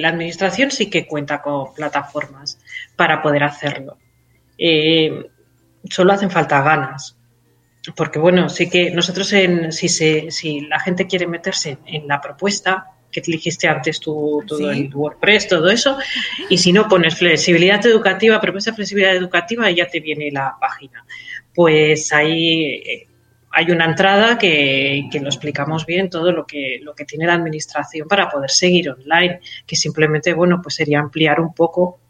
la 0.00 0.10
administración 0.10 0.70
sí 0.70 0.88
que 0.88 1.06
cuenta 1.06 1.42
con 1.42 1.74
plataformas 1.74 2.60
para 2.94 3.22
poder 3.22 3.42
hacerlo 3.42 3.96
eh, 4.58 5.30
solo 5.90 6.12
hacen 6.12 6.30
falta 6.30 6.62
ganas. 6.62 7.16
Porque 7.94 8.18
bueno, 8.18 8.48
sí 8.48 8.68
que 8.68 8.90
nosotros 8.90 9.32
en, 9.32 9.72
si, 9.72 9.88
se, 9.88 10.30
si 10.30 10.62
la 10.62 10.80
gente 10.80 11.06
quiere 11.06 11.26
meterse 11.26 11.78
en 11.86 12.08
la 12.08 12.20
propuesta, 12.20 12.96
que 13.12 13.20
te 13.20 13.30
dijiste 13.30 13.68
antes 13.68 14.00
tu, 14.00 14.42
todo 14.46 14.70
el 14.70 14.92
WordPress, 14.92 15.48
todo 15.48 15.70
eso, 15.70 15.96
y 16.50 16.58
si 16.58 16.72
no 16.72 16.88
pones 16.88 17.16
flexibilidad 17.16 17.84
educativa, 17.86 18.40
propuesta 18.40 18.72
de 18.72 18.76
flexibilidad 18.76 19.14
educativa, 19.14 19.70
y 19.70 19.76
ya 19.76 19.86
te 19.86 20.00
viene 20.00 20.30
la 20.30 20.56
página. 20.60 21.04
Pues 21.54 22.12
ahí 22.12 22.64
eh, 22.64 23.06
hay 23.52 23.70
una 23.70 23.86
entrada 23.86 24.36
que, 24.36 25.08
que, 25.10 25.20
lo 25.20 25.28
explicamos 25.28 25.86
bien 25.86 26.10
todo 26.10 26.32
lo 26.32 26.46
que, 26.46 26.80
lo 26.82 26.94
que 26.94 27.06
tiene 27.06 27.26
la 27.26 27.34
administración 27.34 28.08
para 28.08 28.28
poder 28.28 28.50
seguir 28.50 28.90
online, 28.90 29.40
que 29.66 29.76
simplemente, 29.76 30.34
bueno, 30.34 30.60
pues 30.60 30.74
sería 30.74 30.98
ampliar 30.98 31.40
un 31.40 31.54
poco 31.54 32.00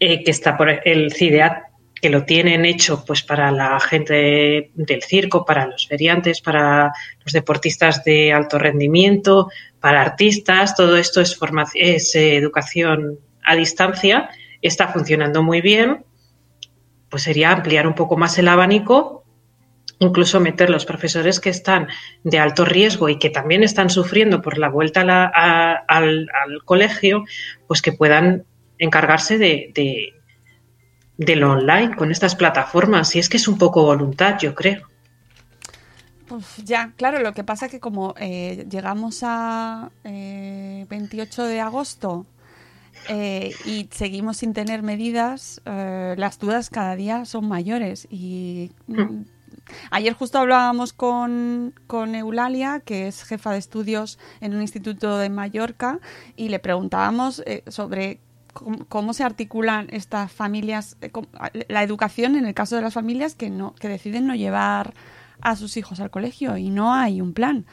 eh, 0.00 0.22
que 0.24 0.30
está 0.30 0.56
por 0.56 0.70
el 0.84 1.12
CIDEAT, 1.12 1.62
que 2.00 2.10
lo 2.10 2.24
tienen 2.24 2.64
hecho 2.66 3.04
pues 3.06 3.22
para 3.22 3.50
la 3.50 3.80
gente 3.80 4.70
del 4.74 5.02
circo, 5.02 5.44
para 5.44 5.66
los 5.66 5.86
feriantes, 5.86 6.40
para 6.40 6.92
los 7.24 7.32
deportistas 7.32 8.04
de 8.04 8.32
alto 8.32 8.58
rendimiento, 8.58 9.48
para 9.80 10.02
artistas, 10.02 10.74
todo 10.74 10.96
esto 10.96 11.20
es, 11.20 11.38
es 11.74 12.14
eh, 12.14 12.36
educación 12.36 13.18
a 13.42 13.56
distancia, 13.56 14.28
está 14.60 14.88
funcionando 14.88 15.42
muy 15.42 15.60
bien, 15.60 16.04
pues 17.08 17.22
sería 17.22 17.52
ampliar 17.52 17.86
un 17.86 17.94
poco 17.94 18.16
más 18.16 18.38
el 18.38 18.48
abanico 18.48 19.26
incluso 19.98 20.40
meter 20.40 20.70
los 20.70 20.84
profesores 20.84 21.40
que 21.40 21.50
están 21.50 21.88
de 22.22 22.38
alto 22.38 22.64
riesgo 22.64 23.08
y 23.08 23.18
que 23.18 23.30
también 23.30 23.62
están 23.62 23.90
sufriendo 23.90 24.42
por 24.42 24.58
la 24.58 24.68
vuelta 24.68 25.00
al, 25.86 26.28
colegio, 26.64 27.24
pues 27.66 27.82
que 27.82 27.92
puedan 27.92 28.44
encargarse 28.78 29.38
de, 29.38 30.12
de, 31.16 31.36
lo 31.36 31.52
online 31.52 31.96
con 31.96 32.10
estas 32.10 32.34
plataformas. 32.34 33.14
Y 33.16 33.18
es 33.18 33.28
que 33.28 33.36
es 33.36 33.48
un 33.48 33.58
poco 33.58 33.82
voluntad, 33.82 34.38
yo 34.38 34.54
creo. 34.54 34.86
Pues 36.26 36.56
ya, 36.64 36.92
claro, 36.96 37.20
lo 37.20 37.32
que 37.32 37.44
pasa 37.44 37.66
es 37.66 37.72
que 37.72 37.80
como 37.80 38.14
eh, 38.18 38.66
llegamos 38.68 39.20
a 39.22 39.90
28 40.02 41.44
eh, 41.44 41.48
de 41.48 41.60
agosto 41.60 42.26
eh, 43.08 43.54
y 43.64 43.88
seguimos 43.92 44.38
sin 44.38 44.52
tener 44.52 44.82
medidas, 44.82 45.60
las 45.64 46.38
dudas 46.40 46.68
cada 46.68 46.96
día 46.96 47.24
son 47.26 47.46
mayores. 47.46 48.08
Y 48.10 48.72
mm, 48.88 49.00
hmm. 49.00 49.26
ayer 49.92 50.14
justo 50.14 50.38
hablábamos 50.38 50.92
con, 50.92 51.74
con, 51.86 52.16
Eulalia, 52.16 52.80
que 52.80 53.06
es 53.06 53.22
jefa 53.22 53.52
de 53.52 53.58
estudios 53.58 54.18
en 54.40 54.52
un 54.56 54.62
instituto 54.62 55.18
de 55.18 55.30
Mallorca, 55.30 56.00
y 56.34 56.48
le 56.48 56.58
preguntábamos 56.58 57.44
sobre 57.68 58.18
cómo, 58.88 59.12
se 59.12 59.24
articulan 59.24 59.88
estas 59.90 60.32
familias, 60.32 60.96
eh, 61.00 61.10
la 61.68 61.82
educación 61.82 62.36
en 62.36 62.46
el 62.46 62.54
caso 62.54 62.76
de 62.76 62.82
las 62.82 62.94
familias 62.94 63.34
que, 63.34 63.50
no, 63.50 63.74
que 63.74 63.88
deciden 63.88 64.26
no 64.26 64.34
llevar 64.34 64.94
a 65.40 65.56
sus 65.56 65.76
hijos 65.76 66.00
al 66.00 66.10
colegio 66.10 66.56
y 66.56 66.70
no 66.70 66.94
hay 66.94 67.20
un 67.20 67.32
plan. 67.32 67.66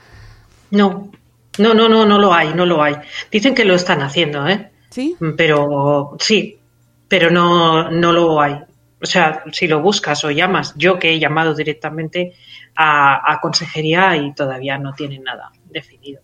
No, 0.71 1.11
no, 1.57 1.73
no, 1.73 1.87
no, 1.87 2.05
no 2.05 2.19
lo 2.19 2.33
hay, 2.33 2.53
no 2.53 2.65
lo 2.65 2.81
hay. 2.81 2.95
Dicen 3.31 3.55
que 3.55 3.65
lo 3.65 3.75
están 3.75 4.01
haciendo, 4.01 4.47
¿eh? 4.47 4.71
Sí. 4.89 5.15
Pero 5.37 6.15
sí, 6.19 6.59
pero 7.07 7.29
no, 7.29 7.89
no 7.89 8.11
lo 8.11 8.41
hay. 8.41 8.59
O 9.01 9.05
sea, 9.05 9.43
si 9.51 9.67
lo 9.67 9.81
buscas 9.81 10.23
o 10.23 10.31
llamas, 10.31 10.73
yo 10.77 10.97
que 10.97 11.11
he 11.11 11.19
llamado 11.19 11.53
directamente 11.53 12.33
a, 12.75 13.31
a 13.33 13.39
consejería 13.41 14.15
y 14.17 14.33
todavía 14.33 14.77
no 14.77 14.93
tienen 14.93 15.23
nada 15.23 15.51
definido. 15.65 16.21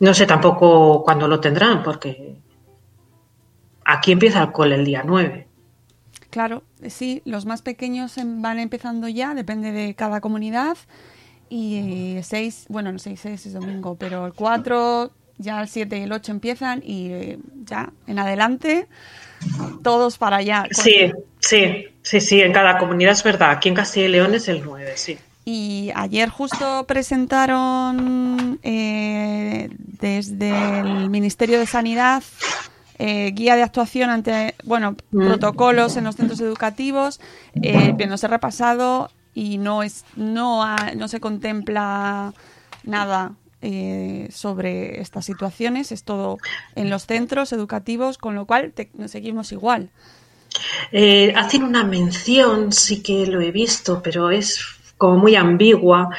No 0.00 0.14
sé 0.14 0.26
tampoco 0.26 1.02
cuándo 1.04 1.28
lo 1.28 1.40
tendrán, 1.40 1.82
porque 1.82 2.36
Aquí 3.84 4.12
empieza 4.12 4.42
el 4.42 4.52
cole 4.52 4.76
el 4.76 4.84
día 4.84 5.02
9. 5.04 5.46
Claro, 6.30 6.64
sí, 6.88 7.22
los 7.24 7.46
más 7.46 7.62
pequeños 7.62 8.18
em, 8.18 8.42
van 8.42 8.58
empezando 8.58 9.08
ya, 9.08 9.34
depende 9.34 9.72
de 9.72 9.94
cada 9.94 10.20
comunidad. 10.20 10.76
Y 11.48 12.16
6, 12.22 12.66
bueno, 12.68 12.90
el 12.90 12.98
6 12.98 13.24
es 13.26 13.52
domingo, 13.52 13.96
pero 13.96 14.26
el 14.26 14.32
4 14.32 15.12
ya 15.38 15.60
el 15.60 15.68
7 15.68 15.98
y 15.98 16.02
el 16.02 16.12
8 16.12 16.32
empiezan 16.32 16.82
y 16.84 17.08
eh, 17.10 17.38
ya 17.64 17.92
en 18.06 18.18
adelante 18.18 18.88
todos 19.82 20.18
para 20.18 20.36
allá. 20.36 20.66
Sí, 20.70 21.12
sí, 21.38 21.86
sí, 22.02 22.20
sí, 22.20 22.40
en 22.40 22.52
cada 22.52 22.78
comunidad 22.78 23.12
es 23.12 23.22
verdad. 23.22 23.50
Aquí 23.50 23.68
en 23.68 23.74
Castilla 23.74 24.06
y 24.06 24.10
León 24.10 24.34
es 24.34 24.48
el 24.48 24.62
9, 24.64 24.92
sí. 24.96 25.18
Y 25.44 25.92
ayer 25.94 26.30
justo 26.30 26.84
presentaron 26.86 28.58
eh, 28.62 29.68
desde 29.78 30.80
el 30.80 31.10
Ministerio 31.10 31.58
de 31.58 31.66
Sanidad 31.66 32.22
eh, 32.98 33.32
guía 33.32 33.56
de 33.56 33.62
actuación 33.62 34.10
ante, 34.10 34.54
bueno, 34.64 34.96
Mm. 35.10 35.26
protocolos 35.26 35.96
en 35.96 36.04
los 36.04 36.16
centros 36.16 36.40
educativos, 36.40 37.20
eh, 37.62 37.94
que 37.98 38.06
nos 38.06 38.22
he 38.24 38.28
repasado 38.28 39.10
y 39.34 39.58
no 39.58 39.82
es, 39.82 40.04
no, 40.16 40.62
ha- 40.62 40.92
no 40.96 41.08
se 41.08 41.20
contempla 41.20 42.32
nada 42.84 43.32
eh, 43.62 44.28
sobre 44.30 45.00
estas 45.00 45.24
situaciones, 45.24 45.90
es 45.90 46.04
todo 46.04 46.36
en 46.74 46.90
los 46.90 47.06
centros 47.06 47.52
educativos, 47.52 48.18
con 48.18 48.34
lo 48.34 48.44
cual 48.46 48.72
te- 48.72 48.90
seguimos 49.08 49.52
igual. 49.52 49.88
Eh, 50.92 51.32
hacen 51.34 51.64
una 51.64 51.82
mención, 51.82 52.72
sí 52.72 53.02
que 53.02 53.26
lo 53.26 53.40
he 53.40 53.50
visto, 53.50 54.02
pero 54.02 54.30
es 54.30 54.60
como 54.98 55.18
muy 55.18 55.36
ambigua. 55.36 56.10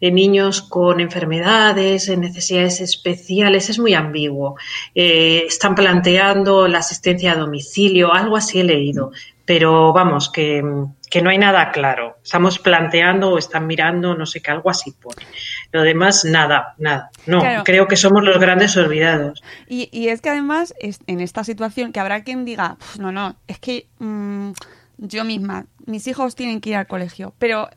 En 0.00 0.14
niños 0.16 0.62
con 0.62 1.00
enfermedades, 1.00 2.08
en 2.08 2.20
necesidades 2.22 2.80
especiales, 2.80 3.70
es 3.70 3.78
muy 3.78 3.94
ambiguo. 3.94 4.56
Eh, 4.94 5.44
están 5.46 5.74
planteando 5.74 6.66
la 6.68 6.78
asistencia 6.78 7.32
a 7.32 7.36
domicilio, 7.36 8.12
algo 8.12 8.36
así 8.36 8.60
he 8.60 8.64
leído, 8.64 9.12
pero 9.44 9.92
vamos, 9.92 10.30
que, 10.30 10.62
que 11.10 11.20
no 11.22 11.30
hay 11.30 11.38
nada 11.38 11.70
claro. 11.72 12.16
Estamos 12.24 12.58
planteando 12.58 13.30
o 13.32 13.38
están 13.38 13.66
mirando, 13.66 14.14
no 14.16 14.24
sé 14.26 14.40
qué, 14.40 14.50
algo 14.50 14.70
así 14.70 14.92
pone. 14.92 15.24
Lo 15.72 15.82
demás, 15.82 16.24
nada, 16.24 16.74
nada. 16.78 17.10
No, 17.26 17.40
Claro. 17.40 17.64
creo 17.64 17.86
que 17.86 17.96
somos 17.96 18.24
los 18.24 18.38
grandes 18.38 18.76
olvidados. 18.76 19.42
Y, 19.68 19.88
y 19.92 20.08
es 20.08 20.20
que 20.20 20.30
además, 20.30 20.74
en 21.06 21.20
esta 21.20 21.44
situación, 21.44 21.92
que 21.92 22.00
habrá 22.00 22.24
quien 22.24 22.44
diga, 22.44 22.76
"Pf, 22.78 22.98
no, 23.00 23.12
no, 23.12 23.36
es 23.46 23.58
que 23.58 23.86
mm, 23.98 24.52
yo 24.98 25.24
misma, 25.24 25.66
mis 25.86 26.06
hijos 26.06 26.34
tienen 26.34 26.60
que 26.60 26.70
ir 26.70 26.76
al 26.76 26.86
colegio, 26.86 27.34
pero 27.38 27.68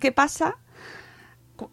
¿qué 0.00 0.12
pasa? 0.12 0.58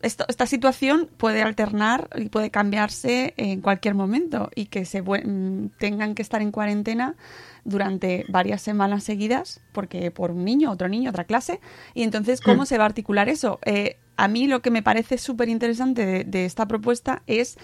Esto- 0.01 0.25
esta 0.27 0.45
situación 0.45 1.09
puede 1.15 1.41
alternar 1.43 2.09
y 2.17 2.27
puede 2.27 2.51
cambiarse 2.51 3.33
en 3.37 3.61
cualquier 3.61 3.95
momento 3.95 4.49
y 4.53 4.65
que 4.65 4.83
se 4.83 5.01
mm, 5.01 5.69
tengan 5.77 6.13
que 6.13 6.21
estar 6.21 6.41
en 6.41 6.51
cuarentena 6.51 7.15
durante 7.63 8.25
varias 8.27 8.61
semanas 8.61 9.05
seguidas, 9.05 9.61
porque 9.71 10.11
por 10.11 10.31
un 10.31 10.43
niño, 10.43 10.71
otro 10.71 10.89
niño, 10.89 11.09
otra 11.11 11.23
clase, 11.23 11.61
y 11.93 12.03
entonces, 12.03 12.41
¿cómo 12.41 12.65
se 12.65 12.77
va 12.77 12.83
a 12.83 12.87
articular 12.87 13.29
eso? 13.29 13.59
Eh, 13.65 13.97
a 14.17 14.27
mí 14.27 14.47
lo 14.47 14.61
que 14.61 14.71
me 14.71 14.83
parece 14.83 15.17
súper 15.17 15.47
interesante 15.47 16.05
de, 16.05 16.23
de 16.25 16.43
esta 16.43 16.67
propuesta 16.67 17.23
es 17.25 17.57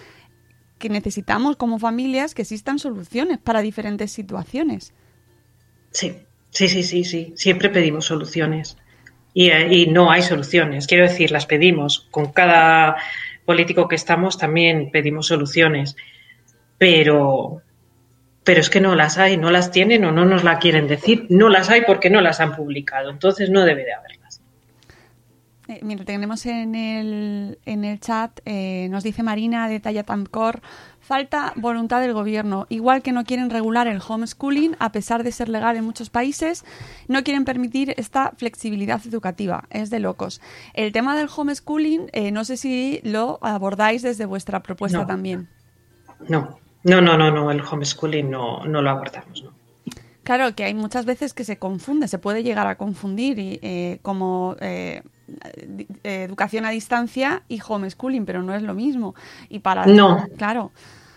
que 0.78 0.88
necesitamos 0.90 1.56
como 1.56 1.78
familias 1.78 2.34
que 2.34 2.42
existan 2.42 2.78
soluciones 2.78 3.38
para 3.38 3.62
diferentes 3.62 4.12
situaciones. 4.12 4.94
Sí, 5.92 6.26
sí, 6.50 6.68
sí, 6.68 6.82
sí, 6.82 7.04
sí. 7.04 7.32
Siempre 7.36 7.70
pedimos 7.70 8.04
soluciones. 8.04 8.76
Y, 9.34 9.50
y 9.50 9.86
no 9.88 10.10
hay 10.10 10.22
soluciones. 10.22 10.86
Quiero 10.86 11.04
decir, 11.04 11.30
las 11.30 11.44
pedimos. 11.44 12.06
Con 12.10 12.32
cada 12.32 12.96
político 13.44 13.88
que 13.88 13.96
estamos 13.96 14.38
también 14.38 14.90
pedimos 14.90 15.26
soluciones. 15.26 15.96
Pero, 16.78 17.60
pero 18.44 18.60
es 18.60 18.70
que 18.70 18.80
no 18.80 18.94
las 18.94 19.18
hay, 19.18 19.36
no 19.36 19.50
las 19.50 19.70
tienen 19.70 20.04
o 20.04 20.12
no 20.12 20.24
nos 20.24 20.44
la 20.44 20.58
quieren 20.58 20.86
decir. 20.86 21.26
No 21.28 21.48
las 21.48 21.68
hay 21.68 21.82
porque 21.82 22.10
no 22.10 22.20
las 22.20 22.40
han 22.40 22.54
publicado. 22.56 23.10
Entonces 23.10 23.50
no 23.50 23.64
debe 23.64 23.84
de 23.84 23.92
haberlas. 23.92 24.23
Eh, 25.66 25.80
mira, 25.82 26.04
tenemos 26.04 26.44
en 26.44 26.74
el, 26.74 27.58
en 27.64 27.84
el 27.84 27.98
chat, 27.98 28.38
eh, 28.44 28.88
nos 28.90 29.02
dice 29.02 29.22
Marina 29.22 29.66
de 29.66 29.80
Tallatamcor, 29.80 30.60
falta 31.00 31.54
voluntad 31.56 32.02
del 32.02 32.12
gobierno. 32.12 32.66
Igual 32.68 33.00
que 33.00 33.12
no 33.12 33.24
quieren 33.24 33.48
regular 33.48 33.86
el 33.86 34.00
homeschooling, 34.06 34.76
a 34.78 34.92
pesar 34.92 35.24
de 35.24 35.32
ser 35.32 35.48
legal 35.48 35.76
en 35.76 35.84
muchos 35.84 36.10
países, 36.10 36.64
no 37.08 37.24
quieren 37.24 37.46
permitir 37.46 37.94
esta 37.96 38.32
flexibilidad 38.36 39.00
educativa. 39.06 39.64
Es 39.70 39.88
de 39.88 40.00
locos. 40.00 40.42
El 40.74 40.92
tema 40.92 41.16
del 41.16 41.28
homeschooling, 41.34 42.08
eh, 42.12 42.30
no 42.30 42.44
sé 42.44 42.58
si 42.58 43.00
lo 43.02 43.38
abordáis 43.42 44.02
desde 44.02 44.26
vuestra 44.26 44.62
propuesta 44.62 44.98
No. 44.98 45.06
también. 45.06 45.48
No, 46.28 46.58
no, 46.82 47.00
no, 47.00 47.16
no, 47.16 47.30
no. 47.30 47.50
El 47.50 47.62
homeschooling 47.62 48.30
no, 48.30 48.64
no 48.66 48.82
lo 48.82 48.90
abordamos. 48.90 49.42
No. 49.42 49.50
Claro, 50.24 50.54
que 50.54 50.64
hay 50.64 50.74
muchas 50.74 51.04
veces 51.06 51.32
que 51.34 51.44
se 51.44 51.58
confunde, 51.58 52.08
se 52.08 52.18
puede 52.18 52.42
llegar 52.42 52.66
a 52.66 52.76
confundir 52.76 53.38
y, 53.38 53.58
eh, 53.62 53.98
como 54.00 54.56
eh, 54.60 55.02
educación 56.02 56.64
a 56.64 56.70
distancia 56.70 57.42
y 57.48 57.60
homeschooling, 57.66 58.26
pero 58.26 58.42
no 58.42 58.54
es 58.54 58.62
lo 58.62 58.74
mismo. 58.74 59.14
Y 59.48 59.60
para 59.60 59.86
No. 59.86 60.26
claro, 60.36 60.72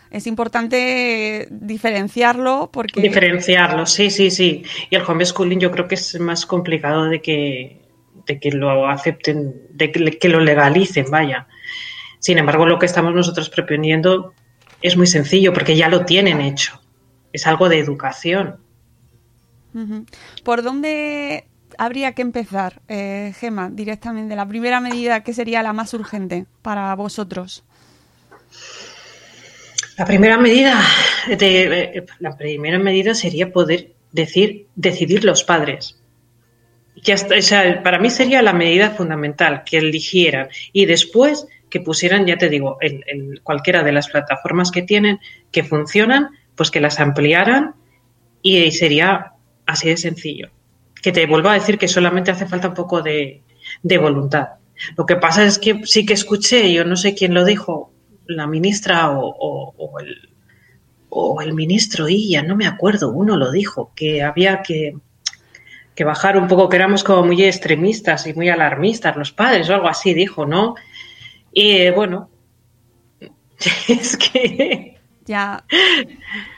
es 0.10 0.28
importante 0.28 1.48
diferenciarlo 1.52 2.70
porque 2.72 3.02
Diferenciarlo, 3.02 3.86
sí, 3.86 4.10
sí, 4.10 4.32
sí. 4.32 4.64
Y 4.90 4.96
el 4.96 5.04
homeschooling 5.04 5.60
yo 5.60 5.72
creo 5.72 5.88
que 5.88 5.96
es 5.96 6.20
más 6.20 6.46
complicado 6.46 7.06
de 7.06 7.22
que, 7.22 7.82
de 8.26 8.40
que 8.40 8.52
lo 8.52 8.88
acepten, 8.88 9.54
de 9.72 9.92
que, 9.92 10.18
que 10.18 10.30
lo 10.30 10.40
legalicen, 10.40 11.06
vaya. 11.10 11.48
Sin 12.20 12.38
embargo, 12.38 12.66
lo 12.66 12.80
que 12.80 12.86
estamos 12.86 13.14
nosotros 13.14 13.50
proponiendo 13.50 14.34
es 14.82 14.96
muy 14.96 15.08
sencillo 15.08 15.54
porque 15.54 15.76
ya 15.76 15.90
lo 15.90 16.06
tienen 16.06 16.42
hecho. 16.42 16.82
Es 17.34 17.46
algo 17.48 17.70
de 17.70 17.80
educación. 17.80 18.58
¿Por 20.44 20.64
dónde 20.64 21.46
habría 21.78 22.14
que 22.14 22.22
empezar, 22.22 22.82
eh, 22.88 23.34
Gema, 23.40 23.70
directamente? 23.70 24.36
La 24.36 24.48
primera 24.48 24.80
medida 24.80 25.24
que 25.24 25.34
sería 25.34 25.64
la 25.64 25.74
más 25.74 25.94
urgente 25.94 26.46
para 26.62 26.94
vosotros. 26.96 27.64
La 29.98 30.06
primera 30.06 30.38
medida, 30.38 30.80
de, 31.28 31.64
eh, 31.84 32.06
la 32.20 32.38
primera 32.38 32.78
medida 32.80 33.14
sería 33.16 33.52
poder 33.52 33.94
decir, 34.12 34.68
decidir 34.76 35.24
los 35.24 35.44
padres. 35.44 36.00
Sea, 37.42 37.84
para 37.84 38.00
mí 38.00 38.10
sería 38.10 38.42
la 38.42 38.54
medida 38.54 38.92
fundamental, 38.92 39.64
que 39.64 39.78
eligieran 39.78 40.50
y 40.74 40.86
después 40.86 41.48
que 41.70 41.80
pusieran, 41.80 42.26
ya 42.26 42.38
te 42.38 42.50
digo, 42.50 42.78
el- 42.82 43.04
el- 43.08 43.42
cualquiera 43.44 43.84
de 43.84 43.92
las 43.92 44.08
plataformas 44.10 44.72
que 44.72 44.82
tienen, 44.82 45.20
que 45.52 45.64
funcionan, 45.64 46.30
pues 46.56 46.72
que 46.72 46.80
las 46.82 47.00
ampliaran 47.00 47.76
y 48.42 48.72
sería 48.72 49.34
así 49.66 49.90
de 49.90 49.98
sencillo. 49.98 50.50
Que 51.02 51.12
te 51.12 51.26
vuelvo 51.28 51.50
a 51.50 51.54
decir 51.54 51.78
que 51.78 51.88
solamente 51.88 52.32
hace 52.32 52.46
falta 52.48 52.70
un 52.70 52.74
poco 52.74 53.02
de, 53.02 53.42
de 53.84 53.98
voluntad. 53.98 54.48
Lo 54.96 55.06
que 55.06 55.16
pasa 55.16 55.44
es 55.46 55.58
que 55.60 55.82
sí 55.86 56.06
que 56.06 56.14
escuché, 56.14 56.72
yo 56.72 56.86
no 56.86 56.96
sé 56.96 57.16
quién 57.16 57.34
lo 57.34 57.44
dijo, 57.46 57.92
la 58.28 58.46
ministra 58.48 59.10
o, 59.12 59.26
o- 59.28 59.74
o 59.78 60.00
el, 60.00 60.30
o 61.10 61.42
el 61.42 61.54
ministro 61.54 62.08
Illa, 62.10 62.44
no 62.44 62.56
me 62.56 62.68
acuerdo, 62.68 63.10
uno 63.12 63.38
lo 63.38 63.52
dijo, 63.52 63.92
que 63.96 64.22
había 64.22 64.62
que, 64.62 64.96
que 65.96 66.04
bajar 66.04 66.38
un 66.38 66.48
poco, 66.48 66.70
que 66.70 66.76
éramos 66.76 67.04
como 67.04 67.24
muy 67.26 67.44
extremistas 67.44 68.28
y 68.28 68.34
muy 68.34 68.50
alarmistas 68.50 69.16
los 69.16 69.32
padres 69.32 69.70
o 69.70 69.74
algo 69.76 69.88
así, 69.88 70.14
dijo, 70.14 70.46
¿no? 70.46 70.76
Y 71.52 71.72
eh, 71.78 71.92
bueno, 71.92 72.30
es 73.88 74.18
que 74.18 75.00
Ya. 75.26 75.64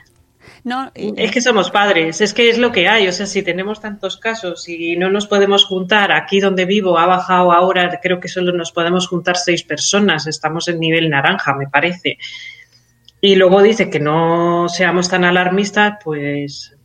No, 0.63 0.91
Es 0.95 1.31
que 1.31 1.41
somos 1.41 1.71
padres, 1.71 2.21
es 2.21 2.33
que 2.33 2.49
es 2.49 2.57
lo 2.57 2.71
que 2.71 2.87
hay. 2.87 3.07
O 3.07 3.11
sea, 3.11 3.25
si 3.25 3.43
tenemos 3.43 3.79
tantos 3.79 4.17
casos 4.17 4.67
y 4.67 4.95
no 4.95 5.09
nos 5.09 5.27
podemos 5.27 5.65
juntar, 5.65 6.11
aquí 6.11 6.39
donde 6.39 6.65
vivo 6.65 6.97
ha 6.97 7.05
bajado 7.05 7.51
ahora, 7.51 7.99
creo 8.01 8.19
que 8.19 8.27
solo 8.27 8.51
nos 8.51 8.71
podemos 8.71 9.07
juntar 9.07 9.37
seis 9.37 9.63
personas, 9.63 10.27
estamos 10.27 10.67
en 10.67 10.79
nivel 10.79 11.09
naranja, 11.09 11.53
me 11.55 11.67
parece. 11.67 12.17
Y 13.21 13.35
luego 13.35 13.61
dice 13.61 13.89
que 13.89 13.99
no 13.99 14.67
seamos 14.69 15.09
tan 15.09 15.25
alarmistas, 15.25 15.97
pues 16.03 16.75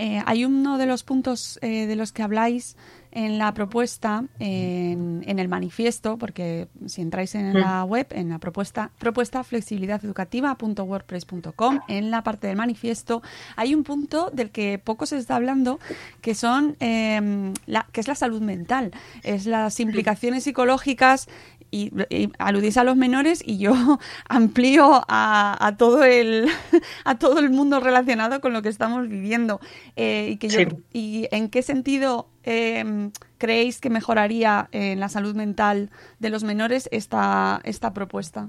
Eh, 0.00 0.22
hay 0.26 0.44
uno 0.44 0.78
de 0.78 0.86
los 0.86 1.02
puntos 1.02 1.58
eh, 1.60 1.86
de 1.86 1.96
los 1.96 2.12
que 2.12 2.22
habláis 2.22 2.76
en 3.10 3.38
la 3.38 3.52
propuesta, 3.52 4.22
en, 4.38 5.24
en 5.26 5.40
el 5.40 5.48
manifiesto, 5.48 6.16
porque 6.18 6.68
si 6.86 7.02
entráis 7.02 7.34
en 7.34 7.58
la 7.58 7.82
web, 7.82 8.06
en 8.10 8.28
la 8.28 8.38
propuesta, 8.38 8.92
propuesta 8.98 9.42
flexibilidadeducativa.wordpress.com, 9.42 11.80
en 11.88 12.12
la 12.12 12.22
parte 12.22 12.46
del 12.46 12.56
manifiesto, 12.56 13.22
hay 13.56 13.74
un 13.74 13.82
punto 13.82 14.30
del 14.32 14.50
que 14.50 14.78
poco 14.78 15.04
se 15.06 15.16
está 15.16 15.34
hablando, 15.36 15.80
que 16.20 16.36
son 16.36 16.76
eh, 16.80 17.52
la, 17.66 17.86
que 17.92 18.00
es 18.00 18.08
la 18.08 18.14
salud 18.14 18.40
mental, 18.40 18.92
es 19.24 19.46
las 19.46 19.80
implicaciones 19.80 20.44
psicológicas 20.44 21.26
y, 21.70 21.92
y 22.10 22.30
aludís 22.38 22.76
a 22.76 22.84
los 22.84 22.96
menores 22.96 23.42
y 23.44 23.58
yo 23.58 23.72
amplío 24.28 25.02
a, 25.08 25.56
a 25.66 25.76
todo 25.76 26.04
el 26.04 26.48
a 27.04 27.18
todo 27.18 27.38
el 27.38 27.50
mundo 27.50 27.80
relacionado 27.80 28.40
con 28.40 28.52
lo 28.52 28.62
que 28.62 28.68
estamos 28.70 29.08
viviendo 29.08 29.60
Eh, 29.96 30.30
y 30.32 30.36
que 30.38 30.48
yo- 30.48 30.58
Sí. 30.60 30.66
y 30.92 31.28
en 31.30 31.48
qué 31.50 31.62
sentido 31.62 32.28
eh, 32.44 33.10
creéis 33.38 33.80
que 33.80 33.90
mejoraría 33.90 34.68
en 34.72 35.00
la 35.00 35.08
salud 35.08 35.34
mental 35.34 35.90
de 36.18 36.30
los 36.30 36.44
menores 36.44 36.88
esta 36.92 37.60
esta 37.64 37.92
propuesta 37.92 38.48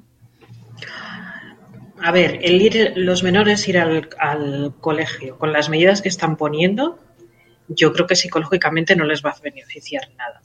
A 2.01 2.12
ver, 2.12 2.39
el 2.43 2.62
ir, 2.62 2.93
los 2.95 3.23
menores 3.23 3.67
ir 3.67 3.77
al, 3.77 4.10
al 4.19 4.73
colegio 4.79 5.38
con 5.38 5.51
las 5.51 5.67
medidas 5.69 6.01
que 6.01 6.08
están 6.08 6.38
poniendo, 6.38 6.97
yo 7.67 7.91
creo 7.91 8.08
que 8.08 8.15
psicológicamente 8.15 8.95
no 8.95 9.03
les 9.03 9.21
va 9.23 9.32
a 9.32 9.39
beneficiar 9.43 10.03
nada. 10.17 10.41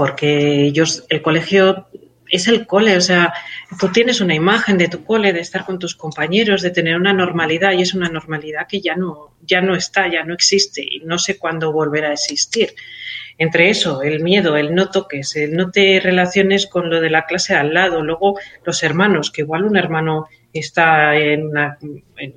Porque 0.00 0.62
ellos, 0.62 1.04
el 1.10 1.20
colegio 1.20 1.88
es 2.26 2.48
el 2.48 2.66
cole, 2.66 2.96
o 2.96 3.02
sea, 3.02 3.34
tú 3.78 3.92
tienes 3.92 4.22
una 4.22 4.34
imagen 4.34 4.78
de 4.78 4.88
tu 4.88 5.04
cole, 5.04 5.34
de 5.34 5.40
estar 5.40 5.66
con 5.66 5.78
tus 5.78 5.94
compañeros, 5.94 6.62
de 6.62 6.70
tener 6.70 6.96
una 6.96 7.12
normalidad 7.12 7.72
y 7.72 7.82
es 7.82 7.92
una 7.92 8.08
normalidad 8.08 8.66
que 8.66 8.80
ya 8.80 8.96
no, 8.96 9.36
ya 9.42 9.60
no 9.60 9.74
está, 9.74 10.10
ya 10.10 10.24
no 10.24 10.32
existe 10.32 10.82
y 10.82 11.00
no 11.00 11.18
sé 11.18 11.36
cuándo 11.36 11.70
volverá 11.70 12.08
a 12.08 12.12
existir. 12.14 12.70
Entre 13.36 13.68
eso, 13.68 14.00
el 14.00 14.22
miedo, 14.22 14.56
el 14.56 14.74
no 14.74 14.88
toques, 14.88 15.36
el 15.36 15.54
no 15.54 15.70
te 15.70 16.00
relaciones 16.00 16.66
con 16.66 16.88
lo 16.88 17.02
de 17.02 17.10
la 17.10 17.26
clase 17.26 17.54
al 17.54 17.74
lado, 17.74 18.02
luego 18.02 18.38
los 18.64 18.82
hermanos, 18.82 19.30
que 19.30 19.42
igual 19.42 19.64
un 19.64 19.76
hermano 19.76 20.28
está 20.50 21.14
en, 21.14 21.50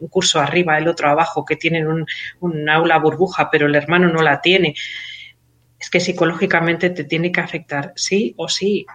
un 0.02 0.08
curso 0.10 0.42
arriba, 0.42 0.78
el 0.78 0.90
otro 0.90 1.08
abajo, 1.08 1.46
que 1.46 1.56
tienen 1.56 1.88
un, 1.88 2.06
un 2.42 2.70
aula 2.70 3.00
burbuja, 3.00 3.48
pero 3.50 3.68
el 3.68 3.76
hermano 3.76 4.10
no 4.10 4.22
la 4.22 4.42
tiene. 4.42 4.76
Es 5.84 5.90
que 5.90 6.00
psicológicamente 6.00 6.92
te 6.92 7.04
tiene 7.04 7.30
que 7.34 7.42
afectar, 7.42 7.92
sí 7.98 8.34
o 8.38 8.48
sí 8.48 8.86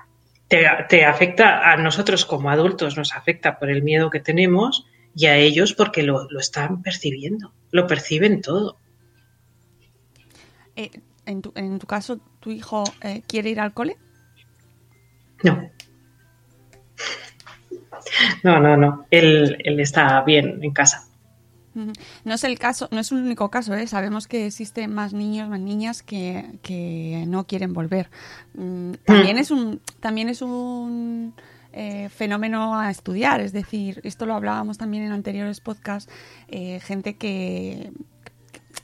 te, 0.49 1.05
afecta 1.05 1.71
a 1.71 1.77
nosotros 1.77 2.25
como 2.25 2.49
adultos, 2.49 2.97
nos 2.97 3.13
afecta 3.13 3.59
por 3.59 3.69
el 3.69 3.83
miedo 3.83 4.09
que 4.09 4.21
tenemos 4.21 4.87
y 5.15 5.27
a 5.27 5.37
ellos 5.37 5.75
porque 5.75 6.03
lo, 6.03 6.27
están 6.41 6.81
percibiendo, 6.81 7.53
lo 7.73 7.87
perciben 7.87 8.41
todo. 8.41 8.79
Eh, 10.77 10.91
en, 11.27 11.43
tu, 11.43 11.53
en, 11.57 11.79
tu, 11.79 11.87
caso, 11.87 12.21
¿tu 12.41 12.53
hijo 12.53 12.85
eh, 13.03 13.21
quiere 13.29 13.51
ir 13.51 13.61
al 13.61 13.75
cole? 13.75 13.99
No. 15.43 15.71
No, 18.43 18.61
no, 18.61 18.79
no. 18.79 19.07
Él, 19.11 19.59
él 19.63 19.79
está 19.79 20.23
bien 20.23 20.61
en 20.63 20.73
casa. 20.73 21.07
No 21.75 22.35
es 22.35 22.45
el 22.45 22.59
caso, 22.59 22.89
no 22.91 23.01
es 23.01 23.13
un 23.13 23.23
único 23.25 23.51
caso, 23.51 23.75
¿eh? 23.75 23.87
sabemos 23.87 24.27
que 24.27 24.47
existen 24.47 24.93
más 24.93 25.13
niños, 25.13 25.49
más 25.49 25.61
niñas 25.61 26.03
que, 26.03 27.25
no 27.27 27.47
quieren 27.47 27.73
volver. 27.73 28.11
Mm, 28.55 28.93
también 29.05 29.37
mm. 29.37 29.41
es 29.41 29.51
un, 29.51 29.81
también 30.01 30.29
es 30.29 30.43
un 30.43 31.35
eh, 31.73 32.09
fenómeno 32.09 32.79
a 32.79 32.91
estudiar, 32.91 33.41
es 33.41 33.53
decir, 33.53 34.01
esto 34.03 34.27
lo 34.27 34.35
hablábamos 34.35 34.79
también 34.79 35.05
en 35.05 35.13
anteriores 35.13 35.61
podcasts, 35.61 36.11
eh, 36.49 36.81
gente 36.81 37.17
que, 37.17 37.93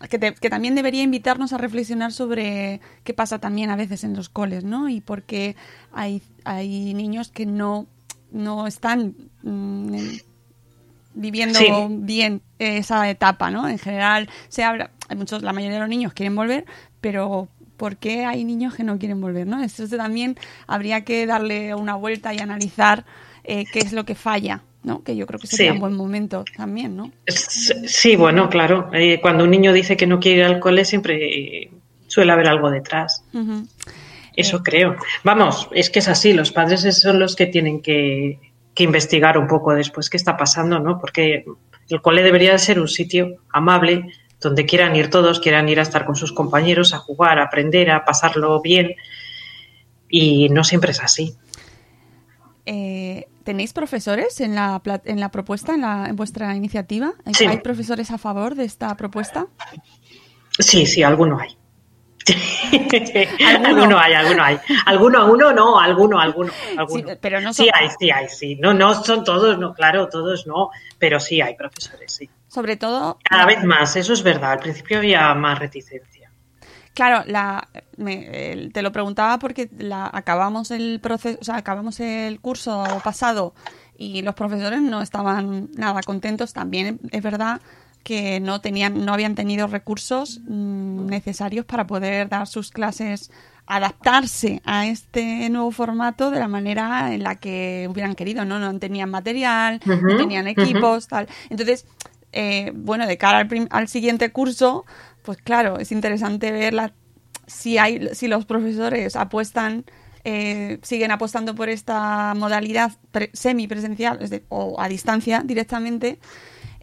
que, 0.08 0.50
también 0.50 0.74
debería 0.74 1.02
invitarnos 1.02 1.52
a 1.52 1.58
reflexionar 1.58 2.12
sobre 2.12 2.80
qué 3.02 3.14
pasa 3.14 3.38
también 3.38 3.70
a 3.70 3.76
veces 3.76 4.04
en 4.04 4.14
los 4.14 4.28
coles, 4.28 4.64
¿no? 4.64 4.88
Y 4.88 5.00
por 5.00 5.22
qué 5.22 5.56
hay, 5.92 6.22
hay 6.44 6.94
niños 6.94 7.30
que 7.30 7.46
no, 7.46 7.86
no 8.30 8.66
están 8.66 9.14
mm, 9.42 9.96
viviendo 11.14 11.58
bien 11.90 12.42
esa 12.58 13.08
etapa, 13.08 13.50
¿no? 13.50 13.68
En 13.68 13.78
general 13.78 14.28
se 14.48 14.64
habla, 14.64 14.90
hay 15.08 15.16
muchos, 15.16 15.42
la 15.42 15.52
mayoría 15.52 15.76
de 15.76 15.80
los 15.80 15.88
niños 15.88 16.12
quieren 16.12 16.34
volver, 16.34 16.64
pero 17.00 17.48
¿por 17.76 17.96
qué 17.96 18.24
hay 18.24 18.44
niños 18.44 18.74
que 18.74 18.84
no 18.84 18.98
quieren 18.98 19.20
volver, 19.20 19.46
no? 19.46 19.62
Esto 19.62 19.88
también 19.88 20.36
habría 20.66 21.04
que 21.04 21.26
darle 21.26 21.74
una 21.74 21.94
vuelta 21.94 22.34
y 22.34 22.38
analizar 22.38 23.04
eh, 23.44 23.64
qué 23.72 23.80
es 23.80 23.92
lo 23.92 24.04
que 24.04 24.14
falla, 24.14 24.62
¿no? 24.82 25.02
Que 25.02 25.16
yo 25.16 25.26
creo 25.26 25.38
que 25.38 25.46
sería 25.46 25.72
un 25.72 25.80
buen 25.80 25.94
momento 25.94 26.44
también, 26.56 26.96
¿no? 26.96 27.10
Sí, 27.26 28.16
bueno, 28.16 28.48
claro. 28.48 28.90
Eh, 28.92 29.20
cuando 29.20 29.44
un 29.44 29.50
niño 29.50 29.72
dice 29.72 29.96
que 29.96 30.06
no 30.06 30.20
quiere 30.20 30.38
ir 30.40 30.44
al 30.44 30.60
cole 30.60 30.84
siempre 30.84 31.70
suele 32.06 32.32
haber 32.32 32.48
algo 32.48 32.70
detrás. 32.70 33.24
Eso 34.36 34.58
eh. 34.58 34.60
creo. 34.62 34.96
Vamos, 35.22 35.68
es 35.72 35.90
que 35.90 35.98
es 35.98 36.08
así. 36.08 36.32
Los 36.32 36.52
padres 36.52 36.82
son 37.00 37.18
los 37.18 37.36
que 37.36 37.46
tienen 37.46 37.80
que 37.82 38.38
que 38.74 38.84
investigar 38.84 39.38
un 39.38 39.46
poco 39.46 39.74
después 39.74 40.10
qué 40.10 40.16
está 40.16 40.36
pasando, 40.36 40.80
¿no? 40.80 40.98
Porque 40.98 41.44
el 41.88 42.02
cole 42.02 42.22
debería 42.22 42.58
ser 42.58 42.80
un 42.80 42.88
sitio 42.88 43.36
amable 43.50 44.12
donde 44.40 44.66
quieran 44.66 44.94
ir 44.96 45.10
todos, 45.10 45.40
quieran 45.40 45.68
ir 45.68 45.78
a 45.78 45.82
estar 45.82 46.04
con 46.04 46.16
sus 46.16 46.32
compañeros, 46.32 46.92
a 46.92 46.98
jugar, 46.98 47.38
a 47.38 47.44
aprender, 47.44 47.90
a 47.90 48.04
pasarlo 48.04 48.60
bien. 48.60 48.94
Y 50.08 50.48
no 50.50 50.64
siempre 50.64 50.92
es 50.92 51.00
así. 51.00 51.34
Eh, 52.66 53.26
¿Tenéis 53.44 53.72
profesores 53.72 54.40
en 54.40 54.54
la, 54.54 54.80
en 55.04 55.20
la 55.20 55.30
propuesta, 55.30 55.74
en, 55.74 55.82
la, 55.82 56.06
en 56.08 56.16
vuestra 56.16 56.54
iniciativa? 56.56 57.14
¿Hay 57.46 57.58
profesores 57.58 58.10
a 58.10 58.18
favor 58.18 58.54
de 58.54 58.64
esta 58.64 58.94
propuesta? 58.96 59.46
Sí, 60.58 60.86
sí, 60.86 61.02
alguno 61.02 61.38
hay. 61.38 61.56
¿Alguno? 63.64 63.98
hay, 63.98 64.14
alguno 64.14 64.42
hay. 64.42 64.58
Alguno, 64.86 65.30
uno 65.30 65.52
no, 65.52 65.78
alguno, 65.78 66.18
alguno. 66.18 66.52
alguno. 66.76 67.08
Sí, 67.08 67.16
pero 67.20 67.40
no 67.40 67.52
sí 67.52 67.68
hay, 67.72 67.88
sí 67.98 68.10
hay, 68.10 68.28
sí. 68.28 68.56
No, 68.56 68.72
no 68.72 68.94
son 69.02 69.24
todos, 69.24 69.58
no, 69.58 69.74
claro, 69.74 70.08
todos 70.08 70.46
no, 70.46 70.70
pero 70.98 71.20
sí 71.20 71.40
hay 71.40 71.54
profesores, 71.54 72.12
sí. 72.12 72.28
Sobre 72.48 72.76
todo. 72.76 73.18
Cada 73.22 73.46
vez 73.46 73.62
más, 73.64 73.96
eso 73.96 74.12
es 74.12 74.22
verdad. 74.22 74.52
Al 74.52 74.60
principio 74.60 74.98
había 74.98 75.34
más 75.34 75.58
reticencia. 75.58 76.30
Claro, 76.94 77.24
la, 77.26 77.68
te 77.96 78.82
lo 78.82 78.92
preguntaba 78.92 79.38
porque 79.38 79.68
la, 79.78 80.08
acabamos 80.12 80.70
el 80.70 81.00
proceso, 81.00 81.38
o 81.40 81.44
sea, 81.44 81.56
acabamos 81.56 81.98
el 81.98 82.40
curso 82.40 82.84
pasado 83.02 83.52
y 83.98 84.22
los 84.22 84.36
profesores 84.36 84.80
no 84.80 85.02
estaban 85.02 85.70
nada 85.76 86.00
contentos. 86.02 86.52
También 86.52 87.00
es 87.10 87.22
verdad 87.22 87.60
que 88.04 88.38
no 88.38 88.60
tenían, 88.60 89.04
no 89.04 89.14
habían 89.14 89.34
tenido 89.34 89.66
recursos 89.66 90.40
mm, 90.46 91.06
necesarios 91.06 91.64
para 91.64 91.86
poder 91.86 92.28
dar 92.28 92.46
sus 92.46 92.70
clases, 92.70 93.32
adaptarse 93.66 94.60
a 94.64 94.86
este 94.86 95.48
nuevo 95.48 95.70
formato 95.70 96.30
de 96.30 96.38
la 96.38 96.46
manera 96.46 97.14
en 97.14 97.22
la 97.22 97.36
que 97.36 97.88
hubieran 97.90 98.14
querido, 98.14 98.44
¿no? 98.44 98.58
No 98.58 98.78
tenían 98.78 99.10
material, 99.10 99.80
no 99.86 100.16
tenían 100.16 100.46
equipos, 100.46 101.08
tal. 101.08 101.28
Entonces, 101.48 101.86
eh, 102.32 102.72
bueno, 102.74 103.06
de 103.06 103.16
cara 103.16 103.48
al, 103.70 103.88
siguiente 103.88 104.30
curso, 104.30 104.84
pues 105.22 105.38
claro, 105.38 105.78
es 105.78 105.90
interesante 105.90 106.52
ver 106.52 106.74
la, 106.74 106.92
si 107.46 107.78
hay, 107.78 108.10
si 108.12 108.28
los 108.28 108.44
profesores 108.44 109.16
apuestan 109.16 109.86
eh, 110.24 110.78
siguen 110.82 111.10
apostando 111.10 111.54
por 111.54 111.68
esta 111.68 112.34
modalidad 112.34 112.92
semipresencial 113.32 114.18
o 114.48 114.80
a 114.80 114.88
distancia 114.88 115.42
directamente, 115.44 116.18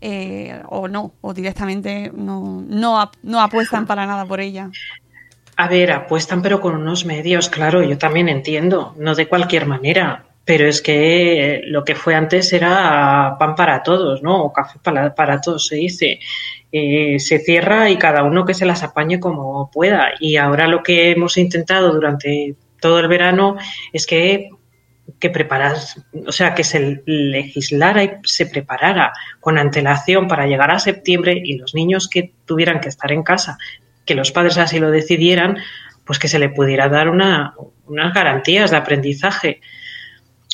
eh, 0.01 0.61
o 0.67 0.87
no, 0.87 1.13
o 1.21 1.33
directamente 1.33 2.11
no, 2.13 2.63
no, 2.67 3.41
apuestan 3.41 3.85
para 3.85 4.05
nada 4.05 4.25
por 4.25 4.39
ella. 4.41 4.69
A 5.55 5.67
ver, 5.67 5.91
apuestan 5.91 6.41
pero 6.41 6.59
con 6.59 6.75
unos 6.75 7.05
medios, 7.05 7.49
claro, 7.49 7.83
yo 7.83 7.97
también 7.97 8.27
entiendo, 8.27 8.95
no 8.97 9.13
de 9.13 9.27
cualquier 9.27 9.67
manera, 9.67 10.25
pero 10.43 10.67
es 10.67 10.81
que 10.81 11.61
lo 11.65 11.83
que 11.83 11.93
fue 11.93 12.15
antes 12.15 12.51
era 12.51 13.35
pan 13.39 13.55
para 13.55 13.83
todos, 13.83 14.23
¿no? 14.23 14.43
O 14.43 14.51
café 14.51 14.79
para, 14.81 15.13
para 15.13 15.39
todos, 15.39 15.67
se 15.67 15.75
dice. 15.75 16.19
Eh, 16.73 17.19
se 17.19 17.39
cierra 17.39 17.89
y 17.89 17.97
cada 17.97 18.23
uno 18.23 18.45
que 18.45 18.53
se 18.53 18.65
las 18.65 18.81
apañe 18.81 19.19
como 19.19 19.69
pueda. 19.69 20.13
Y 20.19 20.37
ahora 20.37 20.67
lo 20.67 20.83
que 20.83 21.11
hemos 21.11 21.37
intentado 21.37 21.93
durante 21.93 22.55
todo 22.79 22.99
el 22.99 23.07
verano 23.07 23.57
es 23.93 24.07
que 24.07 24.49
que 25.19 25.29
preparas, 25.29 26.01
o 26.25 26.31
sea, 26.31 26.53
que 26.53 26.63
se 26.63 27.03
legislara 27.05 28.03
y 28.03 28.11
se 28.23 28.45
preparara 28.45 29.13
con 29.39 29.57
antelación 29.57 30.27
para 30.27 30.47
llegar 30.47 30.71
a 30.71 30.79
septiembre 30.79 31.41
y 31.43 31.57
los 31.57 31.73
niños 31.73 32.07
que 32.07 32.33
tuvieran 32.45 32.79
que 32.79 32.89
estar 32.89 33.11
en 33.11 33.23
casa, 33.23 33.57
que 34.05 34.15
los 34.15 34.31
padres 34.31 34.57
así 34.57 34.79
lo 34.79 34.91
decidieran, 34.91 35.57
pues 36.05 36.19
que 36.19 36.27
se 36.27 36.39
le 36.39 36.49
pudiera 36.49 36.89
dar 36.89 37.09
una, 37.09 37.53
unas 37.87 38.13
garantías 38.13 38.71
de 38.71 38.77
aprendizaje 38.77 39.61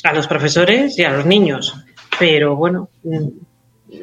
a 0.04 0.12
los 0.12 0.26
profesores 0.26 0.98
y 0.98 1.04
a 1.04 1.10
los 1.10 1.26
niños. 1.26 1.74
Pero 2.18 2.56
bueno, 2.56 2.90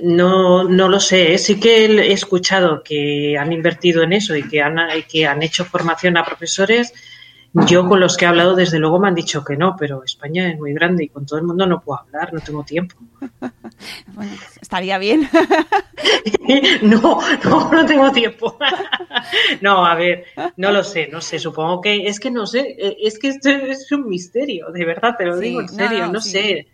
no, 0.01 0.63
no 0.63 0.89
lo 0.89 0.99
sé. 0.99 1.37
Sí 1.37 1.59
que 1.59 1.85
he 1.85 2.11
escuchado 2.11 2.83
que 2.83 3.37
han 3.37 3.51
invertido 3.53 4.03
en 4.03 4.13
eso 4.13 4.35
y 4.35 4.47
que 4.47 4.61
han, 4.61 4.77
que 5.09 5.25
han 5.25 5.43
hecho 5.43 5.65
formación 5.65 6.17
a 6.17 6.25
profesores 6.25 6.93
yo 7.67 7.87
con 7.87 7.99
los 7.99 8.17
que 8.17 8.25
he 8.25 8.27
hablado, 8.27 8.55
desde 8.55 8.79
luego, 8.79 8.99
me 8.99 9.07
han 9.07 9.15
dicho 9.15 9.43
que 9.43 9.55
no, 9.55 9.75
pero 9.77 10.03
España 10.03 10.51
es 10.51 10.59
muy 10.59 10.73
grande 10.73 11.05
y 11.05 11.09
con 11.09 11.25
todo 11.25 11.39
el 11.39 11.45
mundo 11.45 11.65
no 11.65 11.81
puedo 11.81 11.99
hablar, 11.99 12.33
no 12.33 12.41
tengo 12.41 12.63
tiempo. 12.63 12.95
bueno, 14.13 14.31
estaría 14.61 14.97
bien. 14.97 15.29
no, 16.81 17.19
no, 17.45 17.71
no 17.71 17.85
tengo 17.85 18.11
tiempo. 18.11 18.57
no, 19.61 19.85
a 19.85 19.95
ver, 19.95 20.25
no 20.57 20.71
lo 20.71 20.83
sé, 20.83 21.07
no 21.07 21.21
sé, 21.21 21.39
supongo 21.39 21.81
que 21.81 22.07
es 22.07 22.19
que 22.19 22.29
no 22.29 22.45
sé, 22.45 22.75
eh, 22.77 22.97
es 23.01 23.17
que 23.17 23.29
esto 23.29 23.49
es 23.49 23.89
un 23.91 24.09
misterio, 24.09 24.69
de 24.71 24.85
verdad, 24.85 25.15
te 25.17 25.25
lo 25.25 25.37
digo 25.37 25.61
en 25.61 25.69
serio, 25.69 26.07
no, 26.11 26.19
sé. 26.19 26.67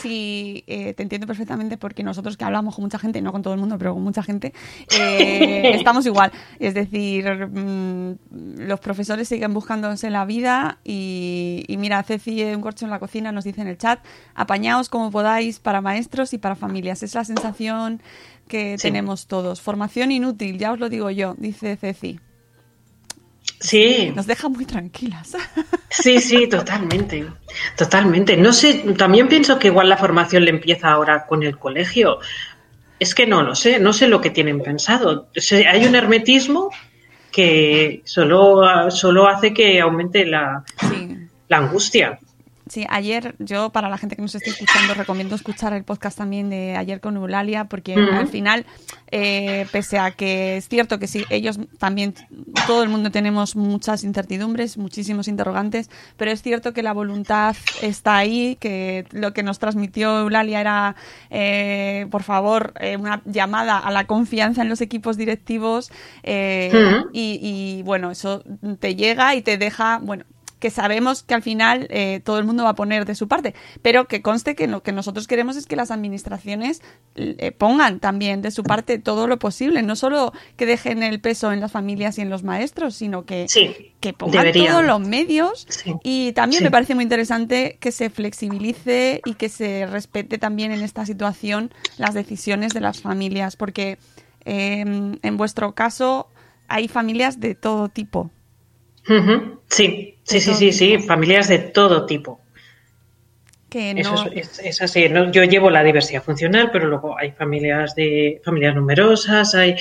Sí, 0.00 0.64
eh, 0.66 0.94
te 0.94 1.02
entiendo 1.02 1.26
perfectamente 1.26 1.76
porque 1.76 2.02
nosotros 2.02 2.36
que 2.36 2.44
hablamos 2.44 2.74
con 2.74 2.84
mucha 2.84 2.98
gente, 2.98 3.20
no 3.22 3.32
con 3.32 3.42
todo 3.42 3.54
el 3.54 3.60
mundo, 3.60 3.78
pero 3.78 3.94
con 3.94 4.02
mucha 4.02 4.22
gente, 4.22 4.52
eh, 4.98 5.72
estamos 5.74 6.06
igual. 6.06 6.32
Es 6.58 6.74
decir, 6.74 7.48
mm, 7.48 8.14
los 8.58 8.80
profesores 8.80 9.28
siguen 9.28 9.54
buscándose 9.54 10.10
la 10.10 10.24
vida 10.24 10.78
y, 10.84 11.64
mira, 11.78 12.02
Ceci 12.02 12.42
un 12.44 12.60
corcho 12.60 12.84
en 12.84 12.90
la 12.90 12.98
cocina 12.98 13.32
nos 13.32 13.44
dice 13.44 13.60
en 13.60 13.68
el 13.68 13.78
chat, 13.78 14.04
apañaos 14.34 14.88
como 14.88 15.10
podáis 15.10 15.58
para 15.60 15.80
maestros 15.80 16.32
y 16.32 16.38
para 16.38 16.54
familias. 16.54 17.02
Es 17.02 17.14
la 17.14 17.24
sensación 17.24 18.02
que 18.48 18.76
tenemos 18.80 19.26
todos. 19.26 19.60
Formación 19.60 20.12
inútil, 20.12 20.58
ya 20.58 20.72
os 20.72 20.78
lo 20.78 20.88
digo 20.88 21.10
yo, 21.10 21.34
dice 21.38 21.76
Ceci. 21.76 22.20
Sí. 23.64 24.12
Nos 24.14 24.26
deja 24.26 24.48
muy 24.48 24.66
tranquilas. 24.66 25.36
Sí, 25.96 26.20
sí, 26.20 26.48
totalmente. 26.48 27.24
Totalmente. 27.76 28.36
No 28.36 28.52
sé, 28.52 28.82
también 28.98 29.28
pienso 29.28 29.60
que 29.60 29.68
igual 29.68 29.88
la 29.88 29.96
formación 29.96 30.44
le 30.44 30.50
empieza 30.50 30.88
ahora 30.90 31.24
con 31.24 31.44
el 31.44 31.56
colegio. 31.56 32.18
Es 32.98 33.14
que 33.14 33.28
no 33.28 33.44
lo 33.44 33.54
sé, 33.54 33.78
no 33.78 33.92
sé 33.92 34.08
lo 34.08 34.20
que 34.20 34.30
tienen 34.30 34.60
pensado. 34.60 35.28
Hay 35.70 35.86
un 35.86 35.94
hermetismo 35.94 36.70
que 37.30 38.02
solo, 38.04 38.90
solo 38.90 39.28
hace 39.28 39.54
que 39.54 39.80
aumente 39.80 40.26
la, 40.26 40.64
la 41.46 41.56
angustia. 41.58 42.18
Sí, 42.66 42.86
ayer 42.88 43.34
yo, 43.40 43.70
para 43.70 43.90
la 43.90 43.98
gente 43.98 44.16
que 44.16 44.22
nos 44.22 44.34
esté 44.34 44.48
escuchando, 44.48 44.94
recomiendo 44.94 45.34
escuchar 45.34 45.74
el 45.74 45.84
podcast 45.84 46.16
también 46.16 46.48
de 46.48 46.76
ayer 46.76 46.98
con 47.00 47.16
Eulalia, 47.16 47.66
porque 47.66 47.94
al 47.94 48.26
final, 48.26 48.64
eh, 49.10 49.66
pese 49.70 49.98
a 49.98 50.12
que 50.12 50.56
es 50.56 50.68
cierto 50.68 50.98
que 50.98 51.06
sí, 51.06 51.26
ellos 51.28 51.60
también, 51.78 52.14
todo 52.66 52.82
el 52.82 52.88
mundo 52.88 53.10
tenemos 53.10 53.54
muchas 53.54 54.02
incertidumbres, 54.02 54.78
muchísimos 54.78 55.28
interrogantes, 55.28 55.90
pero 56.16 56.30
es 56.30 56.40
cierto 56.40 56.72
que 56.72 56.82
la 56.82 56.94
voluntad 56.94 57.54
está 57.82 58.16
ahí, 58.16 58.56
que 58.58 59.04
lo 59.10 59.34
que 59.34 59.42
nos 59.42 59.58
transmitió 59.58 60.20
Eulalia 60.20 60.60
era, 60.60 60.96
eh, 61.28 62.06
por 62.10 62.22
favor, 62.22 62.72
eh, 62.80 62.96
una 62.96 63.20
llamada 63.26 63.76
a 63.78 63.90
la 63.90 64.06
confianza 64.06 64.62
en 64.62 64.70
los 64.70 64.80
equipos 64.80 65.18
directivos, 65.18 65.92
eh, 66.22 66.72
y, 67.12 67.38
y, 67.42 67.82
bueno, 67.82 68.10
eso 68.10 68.42
te 68.80 68.94
llega 68.96 69.34
y 69.34 69.42
te 69.42 69.58
deja, 69.58 69.98
bueno, 70.02 70.24
que 70.64 70.70
sabemos 70.70 71.22
que 71.22 71.34
al 71.34 71.42
final 71.42 71.86
eh, 71.90 72.22
todo 72.24 72.38
el 72.38 72.46
mundo 72.46 72.64
va 72.64 72.70
a 72.70 72.74
poner 72.74 73.04
de 73.04 73.14
su 73.14 73.28
parte, 73.28 73.54
pero 73.82 74.06
que 74.08 74.22
conste 74.22 74.54
que 74.54 74.66
lo 74.66 74.82
que 74.82 74.92
nosotros 74.92 75.26
queremos 75.26 75.56
es 75.56 75.66
que 75.66 75.76
las 75.76 75.90
administraciones 75.90 76.80
eh, 77.16 77.52
pongan 77.52 78.00
también 78.00 78.40
de 78.40 78.50
su 78.50 78.62
parte 78.62 78.98
todo 78.98 79.26
lo 79.26 79.38
posible, 79.38 79.82
no 79.82 79.94
solo 79.94 80.32
que 80.56 80.64
dejen 80.64 81.02
el 81.02 81.20
peso 81.20 81.52
en 81.52 81.60
las 81.60 81.70
familias 81.70 82.16
y 82.16 82.22
en 82.22 82.30
los 82.30 82.44
maestros, 82.44 82.94
sino 82.94 83.26
que, 83.26 83.44
Sí, 83.46 83.92
que 84.00 84.14
pongan 84.14 84.38
deberían. 84.44 84.68
todos 84.72 84.84
los 84.86 85.00
medios 85.06 85.66
Sí. 85.68 85.92
y 86.02 86.32
también 86.32 86.60
Sí. 86.60 86.64
me 86.64 86.70
parece 86.70 86.94
muy 86.94 87.02
interesante 87.04 87.76
que 87.78 87.92
se 87.92 88.08
flexibilice 88.08 89.20
y 89.26 89.34
que 89.34 89.50
se 89.50 89.84
respete 89.84 90.38
también 90.38 90.72
en 90.72 90.80
esta 90.80 91.04
situación 91.04 91.74
las 91.98 92.14
decisiones 92.14 92.72
de 92.72 92.80
las 92.80 93.02
familias, 93.02 93.56
porque 93.56 93.98
eh, 94.46 94.80
en 95.22 95.36
vuestro 95.36 95.74
caso 95.74 96.28
hay 96.68 96.88
familias 96.88 97.38
de 97.38 97.54
todo 97.54 97.90
tipo. 97.90 98.30
Sí, 99.68 100.18
sí, 100.22 100.40
sí, 100.40 100.54
sí, 100.54 100.72
sí, 100.72 100.98
familias 100.98 101.48
de 101.48 101.58
todo 101.58 102.06
tipo. 102.06 102.40
Que 103.68 103.90
Eso 103.92 104.14
no, 104.14 104.26
es, 104.32 104.58
es- 104.58 104.58
es 104.60 104.82
así. 104.82 105.08
¿no? 105.08 105.30
Yo 105.32 105.42
llevo 105.44 105.68
la 105.70 105.82
diversidad 105.82 106.22
funcional, 106.22 106.70
pero 106.72 106.86
luego 106.88 107.18
hay 107.18 107.32
familias 107.32 107.94
de 107.94 108.40
familias 108.44 108.74
numerosas, 108.74 109.54
hay 109.54 109.74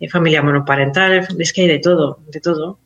eh, 0.00 0.08
familia 0.08 0.42
monoparental, 0.42 1.26
es 1.38 1.52
que 1.52 1.62
hay 1.62 1.68
de 1.68 1.78
todo, 1.78 2.18
de 2.26 2.40
todo. 2.40 2.78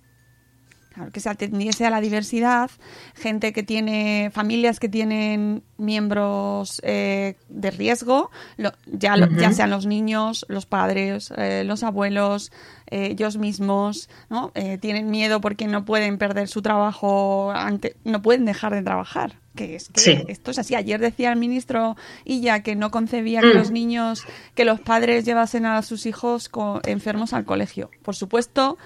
Claro, 0.95 1.11
que 1.11 1.19
se 1.19 1.29
atendiese 1.29 1.85
a 1.85 1.91
la 1.91 2.01
diversidad, 2.01 2.71
gente 3.17 3.53
que 3.53 3.65
tiene, 3.65 4.31
familias 4.33 4.79
que 4.79 4.89
tienen 4.89 5.65
miembros 5.77 6.81
eh, 6.85 7.35
de 7.49 7.71
riesgo, 7.73 8.31
lo- 8.59 8.73
ya, 8.87 9.17
lo- 9.17 9.29
ya 9.31 9.53
sean 9.53 9.71
los 9.71 9.87
niños, 9.87 10.47
los 10.49 10.67
padres, 10.67 11.33
eh, 11.37 11.65
los 11.67 11.83
abuelos, 11.83 12.53
eh, 12.91 13.09
ellos 13.11 13.39
mismos, 13.39 14.09
¿no? 14.31 14.53
Eh, 14.55 14.79
tienen 14.79 15.11
miedo 15.11 15.41
porque 15.41 15.67
no 15.67 15.85
pueden 15.85 16.17
perder 16.19 16.47
su 16.47 16.63
trabajo, 16.63 17.51
ante, 17.51 17.97
no 18.05 18.23
pueden 18.23 18.45
dejar 18.45 18.73
de 18.75 18.83
trabajar. 18.83 19.41
Que 19.57 19.77
es 19.77 19.89
que 19.89 20.01
Sí. 20.01 20.19
esto 20.27 20.51
es 20.51 20.59
así. 20.59 20.75
Ayer 20.75 21.01
decía 21.01 21.31
el 21.33 21.39
ministro 21.39 21.97
Illa 22.25 22.65
que 22.65 22.75
no 22.75 22.91
concebía 22.91 23.41
que 23.41 23.55
Mm. 23.55 23.59
los 23.59 23.71
niños, 23.71 24.25
que 24.57 24.65
los 24.65 24.81
padres 24.81 25.25
llevasen 25.25 25.65
a 25.65 25.81
sus 25.83 26.07
hijos 26.07 26.51
enfermos 26.85 27.33
al 27.33 27.45
colegio. 27.45 27.89
Por 28.03 28.17
supuesto, 28.17 28.79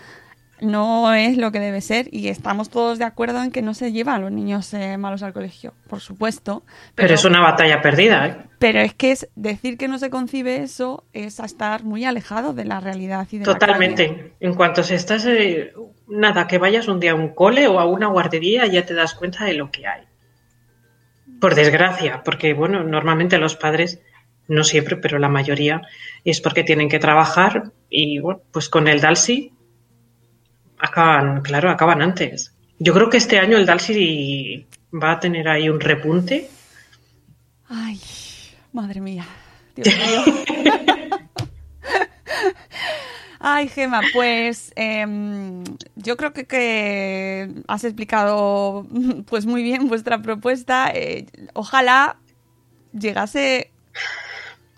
no 0.61 1.13
es 1.15 1.37
lo 1.37 1.53
que 1.53 1.61
debe 1.61 1.81
ser 1.81 2.09
y 2.13 2.29
estamos 2.29 2.71
todos 2.71 2.99
de 2.99 3.05
acuerdo 3.05 3.43
en 3.43 3.51
que 3.51 3.63
no 3.63 3.75
se 3.75 3.93
lleva 3.93 4.15
a 4.15 4.19
los 4.19 4.33
niños 4.33 4.73
eh, 4.75 4.97
malos 4.97 5.23
al 5.23 5.33
colegio, 5.33 5.75
por 5.89 6.01
supuesto. 6.01 6.63
Pero, 6.95 7.15
es 7.15 7.25
una 7.25 7.41
batalla 7.41 7.81
perdida. 7.81 8.27
¿eh? 8.27 8.37
pero 8.59 8.81
es 8.81 8.95
que 8.95 9.13
es 9.13 9.29
decir 9.37 9.79
que 9.79 9.89
no 9.89 9.99
se 9.99 10.11
concibe 10.11 10.63
eso 10.63 11.05
es 11.13 11.41
a 11.41 11.45
estar 11.45 11.85
muy 11.85 12.05
alejado 12.05 12.53
de 12.53 12.65
la 12.65 12.81
realidad 12.81 13.27
y 13.31 13.39
de 13.39 13.47
la. 13.47 13.53
Totalmente. 13.53 14.33
En 14.41 14.55
cuanto 14.55 14.83
se 14.83 14.97
estás, 14.97 15.27
eh, 15.27 15.73
nada, 16.09 16.47
que 16.47 16.59
vayas 16.59 16.89
un 16.89 17.01
día 17.01 17.13
a 17.13 17.15
un 17.15 17.35
cole 17.35 17.69
o 17.69 17.79
a 17.79 17.87
una 17.87 18.09
guardería, 18.09 18.67
ya 18.67 18.85
te 18.85 18.95
das 18.95 19.15
cuenta 19.15 19.45
de 19.45 19.55
lo 19.55 19.71
que 19.71 19.87
hay. 19.87 20.03
Por 21.41 21.55
desgracia, 21.55 22.23
porque 22.25 22.53
bueno, 22.53 22.83
normalmente 22.83 23.39
los 23.39 23.55
padres, 23.55 24.01
no 24.49 24.65
siempre, 24.65 24.97
pero 24.97 25.19
la 25.19 25.29
mayoría, 25.29 25.83
es 26.25 26.41
porque 26.41 26.65
tienen 26.65 26.89
que 26.89 26.99
trabajar 26.99 27.71
y 27.89 28.19
bueno, 28.19 28.41
pues 28.51 28.69
con 28.69 28.89
el 28.89 29.01
Dalsi 29.01 29.53
acaban, 30.79 31.43
claro, 31.43 31.71
acaban 31.71 32.03
antes. 32.03 32.53
Yo 32.79 32.95
creo 32.95 33.11
que 33.11 33.17
este 33.17 33.39
año 33.39 33.57
el 33.57 33.67
Dalsi 33.67 34.67
va 34.93 35.13
a 35.13 35.21
tener 35.21 35.49
ahí 35.49 35.69
un 35.69 35.81
repunte. 35.81 36.49
Ay, 37.69 38.01
madre 38.73 39.01
mía. 39.01 39.27
Dios 39.75 39.89
mío. 40.27 40.35
Ay, 43.41 43.69
Gema, 43.69 44.01
pues 44.13 44.73
em, 44.75 45.63
yo 45.95 46.17
creo 46.17 46.33
que, 46.33 46.45
que 46.47 47.49
has 47.69 47.85
explicado 47.85 48.87
pues 49.27 49.47
muy 49.47 49.63
bien 49.63 49.89
vuestra 49.89 50.21
propuesta. 50.21 50.91
Eh, 50.93 51.27
ojalá 51.55 52.17
llegase 52.93 53.71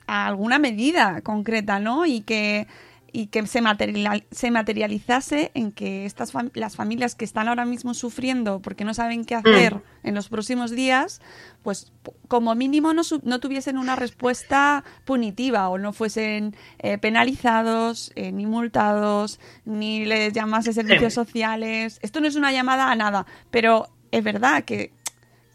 a 0.07 0.27
alguna 0.27 0.59
medida 0.59 1.23
concreta, 1.23 1.79
¿no? 1.79 2.05
Y 2.05 2.21
que, 2.21 2.67
y 3.13 3.27
que 3.27 3.47
se, 3.47 3.61
material- 3.63 4.25
se 4.31 4.51
materializase 4.51 5.51
en 5.55 5.73
que 5.73 6.07
estas 6.07 6.33
fam- 6.33 6.51
las 6.55 6.77
familias 6.77 7.15
que 7.15 7.25
están 7.25 7.49
ahora 7.49 7.65
mismo 7.65 7.95
sufriendo 7.95 8.61
porque 8.61 8.85
no 8.85 8.95
saben 8.95 9.25
qué 9.25 9.35
hacer 9.35 9.77
Mm. 9.77 9.83
en 10.09 10.15
los 10.15 10.29
próximos 10.29 10.71
días, 10.71 11.21
pues 11.63 11.93
como 12.29 12.55
mínimo 12.55 12.93
no, 12.95 13.05
su- 13.05 13.21
no 13.25 13.41
tuviesen 13.41 13.79
una 13.79 13.97
respuesta 13.97 14.85
punitiva 15.05 15.69
o 15.69 15.79
no 15.79 15.93
fuesen 15.93 16.55
eh, 16.79 16.99
penalizados, 16.99 18.13
eh, 18.15 18.33
ni 18.33 18.47
multados, 18.47 19.41
ni 19.65 20.05
les 20.05 20.33
llamase 20.33 20.73
servicios 20.73 21.13
Sí. 21.13 21.17
sociales. 21.17 21.99
Esto 22.03 22.21
no 22.21 22.27
es 22.29 22.37
una 22.37 22.53
llamada 22.53 22.91
a 22.91 22.97
nada, 22.97 23.27
pero 23.51 23.89
es 24.11 24.23
verdad 24.25 24.65
que, 24.65 24.93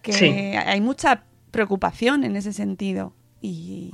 que 0.02 0.14
Sí. 0.14 0.26
hay 0.26 0.82
mucha 0.82 1.24
preocupación 1.52 2.24
en 2.24 2.36
ese 2.36 2.54
sentido. 2.54 3.14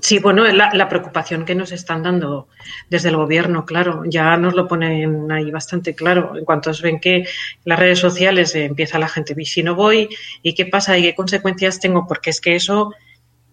Sí, 0.01 0.19
bueno, 0.19 0.45
la, 0.45 0.71
la 0.73 0.89
preocupación 0.89 1.45
que 1.45 1.55
nos 1.55 1.71
están 1.71 2.03
dando 2.03 2.47
desde 2.89 3.09
el 3.09 3.15
gobierno, 3.17 3.65
claro, 3.65 4.03
ya 4.05 4.35
nos 4.37 4.53
lo 4.55 4.67
ponen 4.67 5.31
ahí 5.31 5.51
bastante 5.51 5.93
claro. 5.93 6.35
En 6.37 6.45
cuanto 6.45 6.71
ven 6.81 6.99
que 6.99 7.25
las 7.65 7.77
redes 7.79 7.99
sociales 7.99 8.55
eh, 8.55 8.65
empieza 8.65 8.97
la 8.99 9.07
gente, 9.07 9.33
¿y 9.37 9.45
si 9.45 9.61
no 9.63 9.75
voy? 9.75 10.09
¿Y 10.41 10.53
qué 10.55 10.65
pasa? 10.65 10.97
¿Y 10.97 11.03
qué 11.03 11.15
consecuencias 11.15 11.79
tengo? 11.79 12.07
Porque 12.07 12.29
es 12.31 12.41
que 12.41 12.55
eso, 12.55 12.93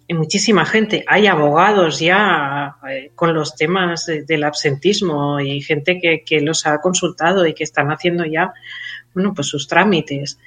en 0.08 0.16
muchísima 0.16 0.64
gente, 0.64 1.04
hay 1.06 1.26
abogados 1.26 1.98
ya 2.00 2.76
eh, 2.90 3.10
con 3.14 3.34
los 3.34 3.54
temas 3.54 4.06
de- 4.06 4.22
del 4.24 4.44
absentismo 4.44 5.40
y 5.40 5.60
gente 5.60 6.00
que, 6.00 6.22
que 6.24 6.40
los 6.40 6.66
ha 6.66 6.80
consultado 6.80 7.46
y 7.46 7.54
que 7.54 7.64
están 7.64 7.90
haciendo 7.90 8.24
ya, 8.24 8.52
bueno, 9.14 9.34
pues 9.34 9.48
sus 9.48 9.68
trámites. 9.68 10.38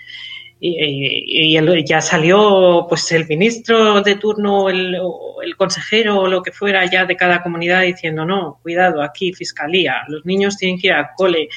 Y, 0.64 1.58
el- 1.58 1.84
ya 1.84 2.02
salió 2.02 2.86
pues 2.88 3.12
el 3.14 3.28
ministro 3.28 4.02
de 4.04 4.16
turno 4.16 4.70
el, 4.70 4.96
consejero 5.58 6.20
o 6.20 6.28
lo 6.28 6.44
que 6.44 6.52
fuera 6.52 6.86
ya 6.90 7.06
de 7.06 7.16
cada 7.18 7.42
comunidad 7.42 7.82
diciendo 7.82 8.26
no, 8.26 8.60
cuidado, 8.62 9.02
aquí 9.02 9.34
fiscalía, 9.34 9.96
los 10.08 10.24
niños 10.24 10.58
tienen 10.58 10.80
que 10.80 10.88
ir 10.88 10.94
al 10.94 11.08
cole. 11.18 11.50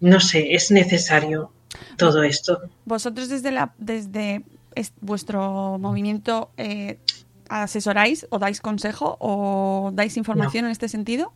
No 0.00 0.18
sé, 0.18 0.54
es 0.54 0.70
necesario 0.70 1.52
todo 1.98 2.22
esto. 2.22 2.62
vosotros 2.86 3.28
desde 3.28 3.50
la 3.52 3.74
desde 3.76 4.42
es- 4.74 4.94
vuestro 5.02 5.76
movimiento 5.78 6.50
eh, 6.56 6.96
asesoráis 7.50 8.26
o 8.30 8.38
dais 8.38 8.60
consejo 8.62 9.16
o 9.20 9.90
dais 9.92 10.16
información 10.16 10.64
en 10.64 10.70
este 10.70 10.88
sentido. 10.88 11.32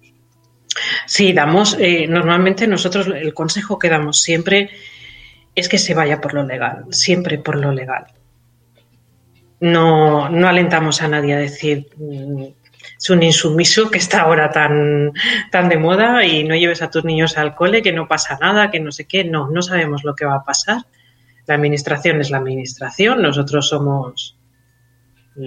Sí, 1.07 1.33
damos, 1.35 1.77
eh, 1.79 2.07
normalmente 2.09 2.66
nosotros 2.66 3.07
el 3.09 3.35
consejo 3.35 3.79
que 3.79 3.88
damos 3.90 4.21
siempre 4.23 4.71
es 5.61 5.68
que 5.68 5.79
se 5.79 5.94
vaya 5.94 6.20
por 6.20 6.35
lo 6.35 6.42
legal, 6.42 6.85
siempre 6.90 7.38
por 7.38 7.57
lo 7.57 7.73
legal. 7.73 8.07
No, 9.61 10.29
no 10.29 10.49
alentamos 10.49 11.03
a 11.03 11.09
nadie 11.09 11.35
a 11.35 11.38
decir 11.38 11.88
mm, 11.96 12.44
es 12.99 13.11
un 13.11 13.23
insumiso 13.23 13.90
que 13.90 13.99
está 13.99 14.23
ahora 14.23 14.51
tan, 14.51 15.12
tan 15.51 15.68
de 15.68 15.79
moda 15.79 16.25
y 16.25 16.44
no 16.44 16.55
lleves 16.55 16.83
a 16.83 16.90
tus 16.90 17.05
niños 17.05 17.38
al 17.38 17.55
cole, 17.55 17.83
que 17.83 17.92
no 17.92 18.09
pasa 18.09 18.38
nada, 18.40 18.70
que 18.70 18.81
no 18.81 18.92
sé 18.92 19.07
qué. 19.07 19.25
No, 19.25 19.51
no 19.51 19.62
sabemos 19.62 20.05
lo 20.05 20.14
que 20.14 20.27
va 20.27 20.37
a 20.37 20.44
pasar. 20.44 20.83
La 21.46 21.55
administración 21.55 22.20
es 22.20 22.31
la 22.31 22.38
administración, 22.38 23.23
nosotros 23.23 23.68
somos 23.68 24.37
mm, 25.37 25.46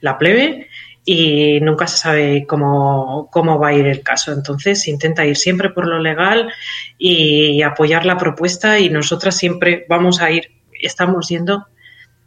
la 0.00 0.18
plebe 0.18 0.68
y 1.08 1.60
nunca 1.60 1.86
se 1.86 1.98
sabe 1.98 2.44
cómo, 2.46 3.28
cómo 3.30 3.60
va 3.60 3.68
a 3.68 3.74
ir 3.74 3.86
el 3.86 4.02
caso. 4.02 4.32
Entonces 4.32 4.86
intenta 4.88 5.24
ir 5.24 5.36
siempre 5.36 5.70
por 5.70 5.86
lo 5.86 6.00
legal 6.00 6.52
y 6.98 7.62
apoyar 7.62 8.04
la 8.04 8.18
propuesta 8.18 8.80
y 8.80 8.90
nosotras 8.90 9.36
siempre 9.36 9.86
vamos 9.88 10.20
a 10.20 10.32
ir, 10.32 10.50
estamos 10.82 11.28
yendo 11.28 11.64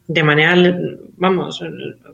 de 0.08 0.24
manera, 0.24 0.56
vamos, 1.18 1.62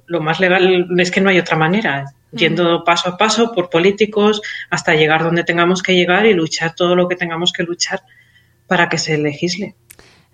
lo 0.07 0.21
más 0.21 0.39
legal 0.41 0.87
es 0.97 1.11
que 1.11 1.21
no 1.21 1.29
hay 1.29 1.39
otra 1.39 1.55
manera, 1.55 2.11
yendo 2.31 2.83
paso 2.83 3.09
a 3.09 3.17
paso 3.17 3.53
por 3.53 3.69
políticos 3.69 4.41
hasta 4.69 4.95
llegar 4.95 5.23
donde 5.23 5.45
tengamos 5.45 5.81
que 5.81 5.95
llegar 5.95 6.25
y 6.25 6.33
luchar 6.33 6.75
todo 6.75 6.95
lo 6.95 7.07
que 7.07 7.15
tengamos 7.15 7.53
que 7.53 7.63
luchar 7.63 8.01
para 8.67 8.89
que 8.89 8.97
se 8.97 9.17
legisle. 9.17 9.75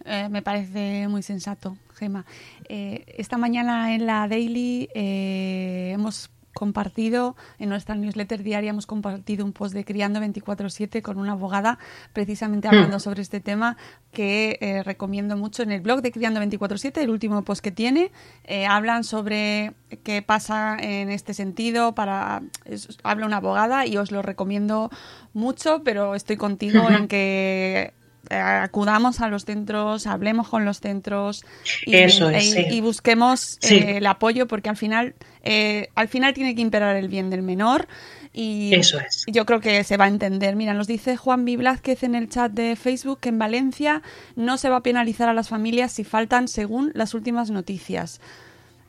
Eh, 0.06 0.28
me 0.30 0.42
parece 0.42 1.08
muy 1.08 1.24
sensato, 1.24 1.78
Gema. 1.96 2.26
Eh, 2.70 3.06
esta 3.18 3.38
mañana 3.38 3.94
en 3.96 4.06
la 4.06 4.28
Daily 4.28 4.90
eh, 4.94 5.92
hemos 5.94 6.30
compartido 6.54 7.38
en 7.60 7.70
nuestra 7.70 7.96
newsletter 7.96 8.44
diaria, 8.44 8.72
hemos 8.72 8.86
compartido 8.86 9.46
un 9.46 9.54
post 9.54 9.74
de 9.74 9.86
Criando 9.86 10.20
24-7 10.20 11.02
con 11.02 11.18
una 11.18 11.32
abogada 11.32 11.80
precisamente 12.12 12.68
hablando 12.68 13.00
sobre 13.00 13.22
este 13.22 13.40
tema 13.40 13.78
que 14.12 14.58
eh, 14.60 14.84
recomiendo 14.84 15.38
mucho 15.38 15.64
en 15.64 15.72
el 15.72 15.80
blog 15.80 16.02
de 16.02 16.12
Criando 16.12 16.42
24-7, 16.42 16.98
el 16.98 17.10
último 17.10 17.42
post 17.44 17.64
que 17.64 17.72
tiene. 17.72 18.12
eh, 18.44 18.66
hablan 18.66 19.06
sobre 19.06 19.72
qué 20.04 20.22
pasa 20.22 20.78
en 20.78 21.10
este 21.10 21.34
sentido. 21.34 21.96
para 21.96 22.42
es- 22.66 22.98
Habla 23.04 23.28
una 23.28 23.38
abogada 23.38 23.86
y 23.86 23.96
os 23.96 24.12
lo 24.12 24.22
recomiendo 24.22 24.90
mucho, 25.34 25.84
pero 25.86 26.16
estoy 26.16 26.36
contigo 26.36 26.90
en 26.90 27.08
que 27.08 27.94
acudamos 28.40 29.20
a 29.22 29.28
los 29.28 29.46
centros, 29.46 30.08
hablemos 30.08 30.48
con 30.50 30.66
los 30.66 30.80
centros 30.80 31.44
y, 31.86 31.96
Eso 31.96 32.30
es, 32.30 32.54
e- 32.56 32.70
sí. 32.70 32.76
y 32.76 32.82
busquemos 32.82 33.58
Sí. 33.62 33.76
eh, 33.76 33.98
el 33.98 34.06
apoyo 34.08 34.48
porque 34.48 34.70
al 34.70 34.78
final 34.78 35.16
eh, 35.44 35.90
al 35.96 36.08
final 36.08 36.34
tiene 36.34 36.54
que 36.56 36.62
imperar 36.62 36.96
el 36.96 37.08
bien 37.08 37.30
del 37.30 37.42
menor 37.42 37.88
y 38.34 38.74
Eso 38.76 39.00
es. 39.00 39.26
yo 39.28 39.46
creo 39.46 39.60
que 39.60 39.84
se 39.84 39.98
va 39.98 40.06
a 40.06 40.08
entender. 40.08 40.56
Mira, 40.56 40.74
nos 40.74 40.88
dice 40.88 41.18
Juan 41.18 41.44
Viblázquez 41.46 42.04
en 42.04 42.16
el 42.16 42.30
chat 42.30 42.52
de 42.52 42.76
Facebook 42.76 43.20
que 43.20 43.30
en 43.30 43.40
Valencia 43.40 44.02
no 44.36 44.58
se 44.58 44.70
va 44.70 44.78
a 44.78 44.84
penalizar 44.84 45.28
a 45.30 45.34
las 45.34 45.50
familias 45.50 45.92
si 45.92 46.04
faltan 46.04 46.48
según 46.48 46.92
las 46.94 47.14
últimas 47.14 47.50
noticias. 47.50 48.22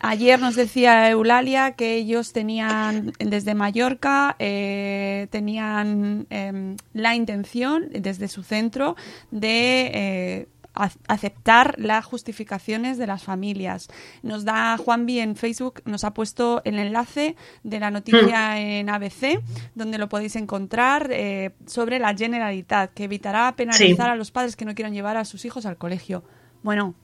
Ayer 0.04 0.40
nos 0.40 0.56
decía 0.56 1.08
Eulalia 1.10 1.72
que 1.72 1.94
ellos 1.94 2.32
tenían 2.32 3.12
desde 3.20 3.54
Mallorca, 3.54 4.34
eh, 4.40 5.28
tenían 5.30 6.26
em, 6.28 6.76
la 6.92 7.14
intención 7.14 7.88
desde 7.92 8.26
su 8.26 8.42
centro 8.42 8.96
de 9.30 9.90
eh, 9.94 10.48
ac- 10.74 10.96
aceptar 11.06 11.76
las 11.78 12.04
justificaciones 12.04 12.98
de 12.98 13.06
las 13.06 13.22
familias. 13.22 13.86
Nos 14.24 14.44
da 14.44 14.76
Juanvi 14.76 15.20
en 15.20 15.36
Facebook, 15.36 15.82
nos 15.84 16.02
ha 16.02 16.12
puesto 16.12 16.62
el 16.64 16.80
enlace 16.80 17.36
de 17.62 17.78
la 17.78 17.92
noticia 17.92 18.58
en 18.60 18.88
ABC, 18.90 19.40
donde 19.76 19.98
lo 19.98 20.08
podéis 20.08 20.34
encontrar 20.34 21.10
eh, 21.12 21.52
sobre 21.66 22.00
la 22.00 22.12
Generalitat, 22.16 22.92
que 22.92 23.04
evitará 23.04 23.54
penalizar 23.54 24.06
Sí. 24.08 24.12
a 24.12 24.16
los 24.16 24.32
padres 24.32 24.56
que 24.56 24.64
no 24.64 24.74
quieran 24.74 24.94
llevar 24.94 25.16
a 25.16 25.24
sus 25.24 25.44
hijos 25.44 25.64
al 25.64 25.76
colegio. 25.76 26.24
Bueno, 26.64 26.94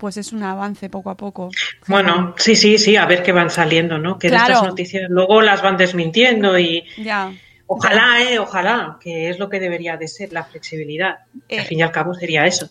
pues 0.00 0.16
es 0.16 0.32
un 0.32 0.42
avance 0.42 0.88
poco 0.88 1.10
a 1.10 1.16
poco. 1.16 1.50
Bueno, 1.86 2.34
sí, 2.38 2.56
sí, 2.56 2.78
sí, 2.78 2.96
a 2.96 3.04
ver 3.06 3.22
qué 3.22 3.32
van 3.32 3.50
saliendo, 3.50 3.98
¿no? 3.98 4.18
Que 4.18 4.30
de 4.30 4.36
estas 4.36 4.62
noticias 4.64 5.04
luego 5.10 5.42
las 5.42 5.62
van 5.62 5.76
desmintiendo 5.76 6.58
y 6.58 6.84
Ya. 6.96 7.30
ojalá, 7.66 8.22
eh, 8.22 8.38
ojalá, 8.38 8.96
que 9.00 9.28
es 9.28 9.38
lo 9.38 9.50
que 9.50 9.60
debería 9.60 9.96
de 9.98 10.08
ser 10.08 10.32
la 10.32 10.42
flexibilidad. 10.44 11.18
que 11.46 11.56
Eh, 11.56 11.60
al 11.60 11.66
fin 11.66 11.78
y 11.78 11.82
al 11.82 11.92
cabo 11.92 12.14
sería 12.14 12.46
eso. 12.46 12.70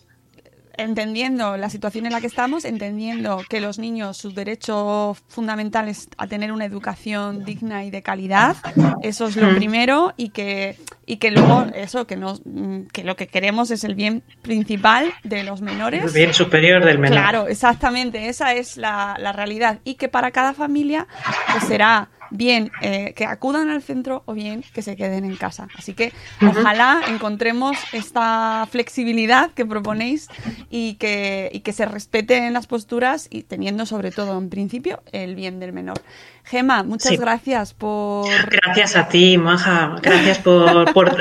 Entendiendo 0.82 1.56
la 1.56 1.70
situación 1.70 2.06
en 2.06 2.12
la 2.12 2.20
que 2.20 2.26
estamos, 2.26 2.64
entendiendo 2.64 3.42
que 3.48 3.60
los 3.60 3.78
niños, 3.78 4.16
su 4.16 4.32
derecho 4.32 5.16
fundamental 5.28 5.88
es 5.88 6.08
a 6.16 6.26
tener 6.26 6.52
una 6.52 6.64
educación 6.64 7.44
digna 7.44 7.84
y 7.84 7.90
de 7.90 8.02
calidad, 8.02 8.56
eso 9.02 9.26
es 9.26 9.36
lo 9.36 9.50
Mm. 9.50 9.56
primero, 9.56 10.14
y 10.16 10.30
que, 10.30 10.76
y 11.06 11.16
que 11.16 11.30
luego 11.30 11.66
eso, 11.74 12.06
que, 12.06 12.16
nos, 12.16 12.42
mm, 12.44 12.82
que 12.92 13.04
lo 13.04 13.16
que 13.16 13.26
queremos 13.26 13.70
es 13.70 13.84
el 13.84 13.94
bien 13.94 14.22
principal 14.42 15.12
de 15.24 15.42
los 15.44 15.60
menores. 15.60 16.04
El 16.04 16.10
bien 16.12 16.34
superior 16.34 16.84
del 16.84 16.98
menor. 16.98 17.18
Claro, 17.18 17.46
exactamente, 17.48 18.28
esa 18.28 18.54
es 18.54 18.76
la, 18.76 19.16
la 19.18 19.32
realidad. 19.32 19.80
Y 19.84 19.94
que 19.94 20.08
para 20.08 20.30
cada 20.30 20.54
familia 20.54 21.06
pues 21.52 21.64
será 21.64 22.08
bien 22.30 22.70
eh, 22.80 23.12
que 23.16 23.24
acudan 23.26 23.68
al 23.70 23.82
centro 23.82 24.22
o 24.26 24.34
bien 24.34 24.64
que 24.72 24.82
se 24.82 24.96
queden 24.96 25.24
en 25.24 25.36
casa. 25.36 25.68
Así 25.76 25.94
que 25.94 26.12
ojalá 26.46 27.00
encontremos 27.08 27.76
esta 27.92 28.66
flexibilidad 28.70 29.50
que 29.52 29.66
proponéis 29.66 30.28
y 30.70 30.94
que, 30.94 31.50
y 31.52 31.60
que 31.60 31.72
se 31.72 31.86
respeten 31.86 32.52
las 32.52 32.66
posturas 32.66 33.26
y 33.30 33.42
teniendo 33.42 33.86
sobre 33.86 34.10
todo 34.10 34.38
en 34.38 34.48
principio 34.50 35.02
el 35.12 35.34
bien 35.34 35.60
del 35.60 35.72
menor. 35.72 36.00
Gema, 36.44 36.82
muchas 36.82 37.10
Sí. 37.10 37.16
gracias 37.16 37.74
por... 37.74 38.26
Gracias 38.50 38.96
a 38.96 39.08
ti, 39.08 39.36
Maja. 39.36 39.96
Gracias 40.02 40.38
por, 40.38 40.92
por... 40.92 41.16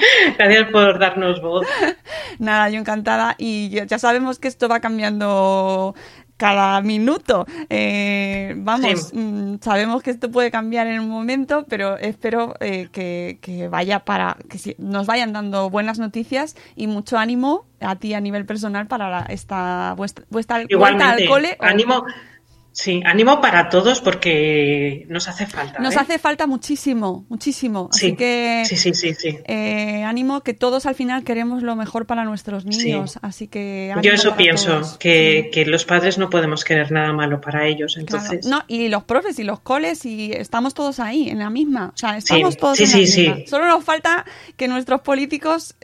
Gracias 0.38 0.68
por 0.70 0.98
darnos 0.98 1.40
voz. 1.40 1.66
Nada, 2.38 2.70
yo 2.70 2.78
encantada 2.78 3.34
y 3.38 3.70
ya 3.70 3.98
sabemos 3.98 4.38
que 4.38 4.48
esto 4.48 4.68
va 4.68 4.80
cambiando 4.80 5.94
cada 6.40 6.80
minuto. 6.80 7.46
Eh, 7.68 8.54
vamos, 8.56 9.08
Sí. 9.10 9.16
mm, 9.18 9.58
sabemos 9.60 10.02
que 10.02 10.10
esto 10.10 10.30
puede 10.30 10.50
cambiar 10.50 10.86
en 10.86 10.98
un 11.00 11.08
momento, 11.10 11.66
pero 11.68 11.98
espero 11.98 12.54
eh, 12.60 12.88
que, 12.90 13.38
que 13.42 13.68
vaya 13.68 14.00
para 14.00 14.38
que 14.48 14.74
nos 14.78 15.06
vayan 15.06 15.34
dando 15.34 15.68
buenas 15.68 15.98
noticias 15.98 16.56
y 16.76 16.86
mucho 16.86 17.18
ánimo 17.18 17.66
a 17.80 17.96
ti 17.96 18.14
a 18.14 18.20
nivel 18.20 18.46
personal 18.46 18.86
para 18.86 19.10
la- 19.10 19.26
esta 19.28 19.92
vuestra, 19.98 20.24
vuestra 20.30 20.62
vuelta 20.78 21.10
al 21.10 21.26
cole. 21.26 21.56
o- 21.60 21.64
ánimo, 21.64 22.04
sí, 22.72 23.02
ánimo 23.04 23.40
para 23.40 23.68
todos 23.68 24.00
porque 24.00 25.04
nos 25.08 25.28
hace 25.28 25.46
falta. 25.46 25.78
Nos 25.80 25.94
¿eh? 25.94 25.98
hace 26.00 26.18
falta 26.18 26.46
muchísimo, 26.46 27.24
muchísimo. 27.28 27.88
Así 27.92 28.10
Sí, 28.10 28.16
que 28.16 28.62
sí, 28.66 28.76
sí, 28.76 28.94
sí, 28.94 29.14
sí. 29.14 29.38
eh, 29.44 30.02
ánimo 30.04 30.40
que 30.42 30.54
todos 30.54 30.86
al 30.86 30.94
final 30.94 31.24
queremos 31.24 31.62
lo 31.62 31.76
mejor 31.76 32.06
para 32.06 32.24
nuestros 32.24 32.64
niños. 32.64 33.18
Así 33.22 33.48
que 33.48 33.94
Yo 34.02 34.12
eso 34.12 34.36
pienso, 34.36 34.80
que, 34.98 35.44
Sí. 35.46 35.50
que 35.50 35.66
los 35.66 35.84
padres 35.84 36.18
no 36.18 36.30
podemos 36.30 36.64
querer 36.64 36.92
nada 36.92 37.12
malo 37.12 37.40
para 37.40 37.66
ellos. 37.66 37.94
Claro. 37.94 38.24
Entonces, 38.24 38.46
No, 38.46 38.62
y 38.68 38.88
los 38.88 39.04
profes 39.04 39.38
y 39.38 39.44
los 39.44 39.60
coles, 39.60 40.04
y 40.06 40.32
estamos 40.32 40.74
todos 40.74 41.00
ahí, 41.00 41.28
en 41.28 41.38
la 41.38 41.50
misma. 41.50 41.92
O 41.94 41.96
sea, 41.98 42.16
estamos 42.16 42.56
todos 42.56 42.78
sí, 42.78 42.84
en 42.84 42.90
la 42.90 43.06
sí, 43.06 43.20
misma. 43.20 43.36
sí. 43.36 43.44
Solo 43.46 43.66
nos 43.66 43.84
falta 43.84 44.24
que 44.56 44.68
nuestros 44.68 45.00
políticos 45.02 45.74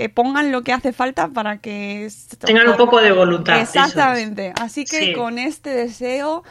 eh, 0.00 0.08
pongan 0.08 0.50
lo 0.50 0.62
que 0.62 0.72
hace 0.72 0.92
falta 0.94 1.28
para 1.28 1.58
que... 1.58 2.08
tengan 2.38 2.68
un 2.68 2.76
poco 2.78 3.02
de 3.02 3.12
voluntad. 3.12 3.60
Exactamente. 3.60 4.54
Así 4.58 4.86
que 4.86 4.98
Sí. 5.00 5.12
con 5.12 5.38
este 5.38 5.68
deseo 5.70 6.42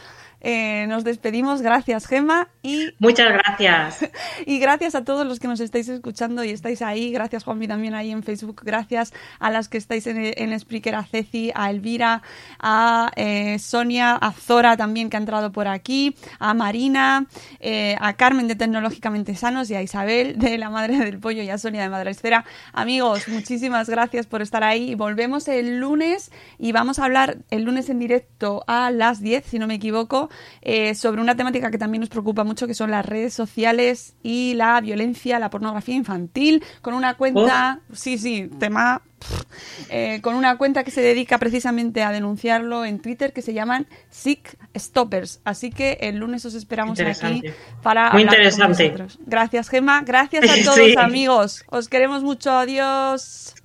eh, 0.41 0.86
nos 0.88 1.04
despedimos. 1.04 1.62
Gracias, 1.62 2.08
Gema. 2.08 2.49
Y 2.62 2.89
Muchas 2.99 3.32
gracias. 3.32 4.10
y 4.45 4.60
gracias 4.60 4.95
a 4.95 5.04
todos 5.04 5.25
los 5.25 5.39
que 5.39 5.47
nos 5.47 5.60
estáis 5.60 5.89
escuchando 5.89 6.43
y 6.43 6.49
estáis 6.49 6.82
ahí. 6.82 7.12
Gracias, 7.12 7.43
Juanmi, 7.43 7.67
también 7.67 7.93
ahí 7.95 8.12
en 8.12 8.23
Facebook. 8.23 8.62
Gracias 8.63 9.13
a 9.39 9.49
las 9.52 9.69
que 9.69 9.78
estáis 9.78 10.08
en, 10.08 10.34
en 10.36 10.60
Spreaker, 10.60 10.95
a 10.95 11.04
Ceci, 11.04 11.52
a 11.56 11.69
Elvira, 11.69 12.21
a 12.60 13.12
eh, 13.15 13.60
Sonia, 13.60 14.15
a 14.15 14.32
Zora 14.32 14.78
también 14.78 15.10
que 15.10 15.17
ha 15.17 15.19
entrado 15.19 15.52
por 15.52 15.67
aquí, 15.67 16.15
a 16.39 16.54
Marina, 16.54 17.28
eh, 17.60 17.95
a 17.99 18.13
Carmen 18.13 18.47
de 18.47 18.56
Tecnológicamente 18.56 19.36
Sanos 19.36 19.69
y 19.69 19.75
a 19.75 19.82
Isabel 19.82 20.38
de 20.38 20.58
La 20.58 20.69
Madre 20.69 20.97
del 20.97 21.19
Pollo 21.19 21.43
y 21.43 21.49
a 21.49 21.58
Sonia 21.58 21.82
de 21.82 21.89
Madre 21.89 22.12
Esfera. 22.12 22.45
Amigos, 22.73 23.28
muchísimas 23.28 23.89
gracias 23.89 24.28
por 24.28 24.41
estar 24.41 24.63
ahí. 24.63 24.95
Volvemos 24.95 25.47
el 25.47 25.80
lunes 25.80 26.32
y 26.58 26.71
vamos 26.71 26.99
a 26.99 27.06
hablar 27.06 27.38
el 27.49 27.63
lunes 27.63 27.89
en 27.89 27.99
directo 27.99 28.63
a 28.67 28.91
las 28.91 29.21
10, 29.21 29.45
si 29.45 29.60
no 29.60 29.67
me 29.67 29.75
equivoco, 29.75 30.28
eh, 30.61 30.95
sobre 30.95 31.21
una 31.21 31.35
temática 31.35 31.71
que 31.71 31.77
también 31.77 32.01
nos 32.01 32.09
preocupa 32.09 32.43
mucho, 32.43 32.67
que 32.67 32.73
son 32.73 32.91
las 32.91 33.05
redes 33.05 33.33
sociales 33.33 34.15
y 34.23 34.53
la 34.55 34.79
violencia, 34.81 35.39
la 35.39 35.49
pornografía 35.49 35.95
infantil, 35.95 36.63
con 36.81 36.93
una 36.93 37.15
cuenta, 37.15 37.81
sí, 37.93 38.17
sí, 38.17 38.49
tema, 38.59 39.01
pff, 39.19 39.41
eh, 39.89 40.19
con 40.21 40.35
una 40.35 40.57
cuenta 40.57 40.83
que 40.83 40.91
se 40.91 41.01
dedica 41.01 41.37
precisamente 41.37 42.03
a 42.03 42.11
denunciarlo 42.11 42.85
en 42.85 42.99
Twitter, 42.99 43.33
que 43.33 43.41
se 43.41 43.53
llaman 43.53 43.87
Sick 44.09 44.57
Stoppers. 44.77 45.41
Así 45.43 45.71
que 45.71 45.97
el 46.01 46.17
lunes 46.17 46.45
os 46.45 46.53
esperamos 46.53 46.99
aquí 46.99 47.43
para 47.81 48.11
Muy 48.11 48.21
hablar 48.21 48.35
con 48.35 48.41
interesante. 48.43 48.83
vosotros. 48.89 49.19
Gracias, 49.25 49.69
Gema. 49.69 50.01
Gracias 50.01 50.49
a 50.49 50.53
Sí. 50.59 50.63
todos, 50.63 50.97
amigos. 50.97 51.63
Os 51.67 51.87
queremos 51.89 52.23
mucho. 52.23 52.51
Adiós. 52.51 53.55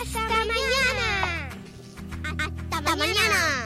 Hasta 0.00 0.18
mañana. 0.18 1.48
Hasta 2.72 2.96
mañana. 2.96 3.65